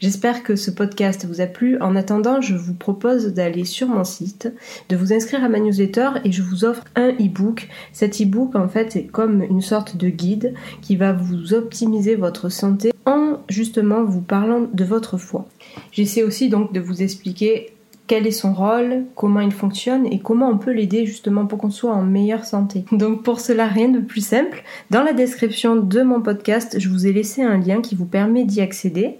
J'espère 0.00 0.42
que 0.42 0.56
ce 0.56 0.70
podcast 0.70 1.26
vous 1.26 1.40
a 1.40 1.46
plu. 1.46 1.78
En 1.80 1.96
attendant, 1.96 2.40
je 2.40 2.54
vous 2.54 2.74
propose 2.74 3.28
d'aller 3.28 3.64
sur 3.64 3.88
mon 3.88 4.04
site, 4.04 4.52
de 4.88 4.96
vous 4.96 5.12
inscrire 5.12 5.44
à 5.44 5.48
ma 5.48 5.60
newsletter 5.60 6.10
et 6.24 6.32
je 6.32 6.42
vous 6.42 6.64
offre 6.64 6.84
un 6.96 7.10
e-book. 7.10 7.68
Cet 7.92 8.20
e-book, 8.20 8.54
en 8.54 8.68
fait, 8.68 8.96
est 8.96 9.06
comme 9.06 9.42
une 9.42 9.62
sorte 9.62 9.96
de 9.96 10.08
guide 10.08 10.54
qui 10.82 10.96
va 10.96 11.12
vous 11.12 11.54
optimiser 11.54 12.16
votre 12.16 12.48
santé 12.48 12.92
en 13.06 13.38
justement 13.48 14.04
vous 14.04 14.20
parlant 14.20 14.66
de 14.72 14.84
votre 14.84 15.18
foi. 15.18 15.46
J'essaie 15.92 16.22
aussi 16.22 16.48
donc 16.48 16.72
de 16.72 16.80
vous 16.80 17.02
expliquer 17.02 17.74
quel 18.10 18.26
est 18.26 18.32
son 18.32 18.52
rôle, 18.52 19.04
comment 19.14 19.38
il 19.38 19.52
fonctionne 19.52 20.04
et 20.04 20.18
comment 20.18 20.48
on 20.48 20.58
peut 20.58 20.72
l'aider 20.72 21.06
justement 21.06 21.46
pour 21.46 21.60
qu'on 21.60 21.70
soit 21.70 21.92
en 21.92 22.02
meilleure 22.02 22.44
santé. 22.44 22.84
Donc 22.90 23.22
pour 23.22 23.38
cela, 23.38 23.68
rien 23.68 23.88
de 23.88 24.00
plus 24.00 24.26
simple. 24.26 24.64
Dans 24.90 25.04
la 25.04 25.12
description 25.12 25.76
de 25.76 26.02
mon 26.02 26.20
podcast, 26.20 26.74
je 26.80 26.88
vous 26.88 27.06
ai 27.06 27.12
laissé 27.12 27.44
un 27.44 27.56
lien 27.56 27.80
qui 27.80 27.94
vous 27.94 28.06
permet 28.06 28.44
d'y 28.44 28.62
accéder. 28.62 29.18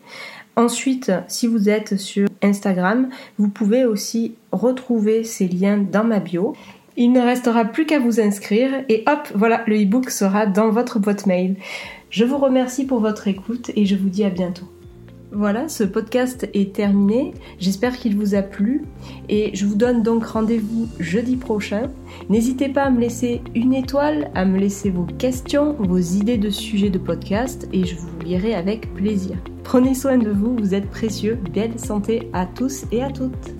Ensuite, 0.61 1.11
si 1.27 1.46
vous 1.46 1.70
êtes 1.70 1.96
sur 1.96 2.29
Instagram, 2.42 3.09
vous 3.38 3.49
pouvez 3.49 3.87
aussi 3.87 4.35
retrouver 4.53 5.25
ces 5.25 5.49
liens 5.49 5.79
dans 5.79 6.05
ma 6.05 6.20
bio. 6.20 6.55
Il 6.99 7.12
ne 7.12 7.20
restera 7.23 7.64
plus 7.64 7.87
qu'à 7.87 7.99
vous 7.99 8.20
inscrire 8.20 8.68
et 8.90 9.03
hop, 9.07 9.27
voilà, 9.35 9.64
le 9.66 9.83
e-book 9.83 10.11
sera 10.11 10.44
dans 10.44 10.68
votre 10.68 10.99
boîte 10.99 11.25
mail. 11.25 11.57
Je 12.11 12.27
vous 12.27 12.37
remercie 12.37 12.85
pour 12.85 13.01
votre 13.01 13.27
écoute 13.27 13.70
et 13.75 13.87
je 13.87 13.96
vous 13.96 14.11
dis 14.11 14.23
à 14.23 14.29
bientôt. 14.29 14.66
Voilà, 15.33 15.69
ce 15.69 15.85
podcast 15.85 16.49
est 16.55 16.75
terminé. 16.75 17.35
J'espère 17.61 17.97
qu'il 17.97 18.16
vous 18.16 18.35
a 18.35 18.43
plu 18.43 18.83
et 19.29 19.51
je 19.55 19.64
vous 19.64 19.77
donne 19.77 20.03
donc 20.03 20.25
rendez-vous 20.25 20.88
jeudi 20.99 21.37
prochain. 21.37 21.88
N'hésitez 22.29 22.69
pas 22.69 22.85
à 22.85 22.90
me 22.90 23.01
laisser 23.01 23.40
une 23.55 23.73
étoile, 23.73 24.31
à 24.35 24.45
me 24.45 24.59
laisser 24.59 24.90
vos 24.90 25.05
questions, 25.05 25.77
vos 25.79 25.99
idées 25.99 26.38
de 26.38 26.51
sujets 26.51 26.90
de 26.90 26.99
podcast 26.99 27.69
et 27.73 27.85
je 27.85 27.95
vous 27.95 28.19
lirai 28.25 28.55
avec 28.55 28.93
plaisir. 28.95 29.37
Prenez 29.62 29.95
soin 29.95 30.19
de 30.19 30.31
vous, 30.31 30.57
vous 30.57 30.75
êtes 30.75 30.90
précieux. 30.90 31.38
Belle 31.55 31.79
santé 31.79 32.29
à 32.33 32.45
tous 32.45 32.85
et 32.90 33.05
à 33.05 33.11
toutes. 33.11 33.60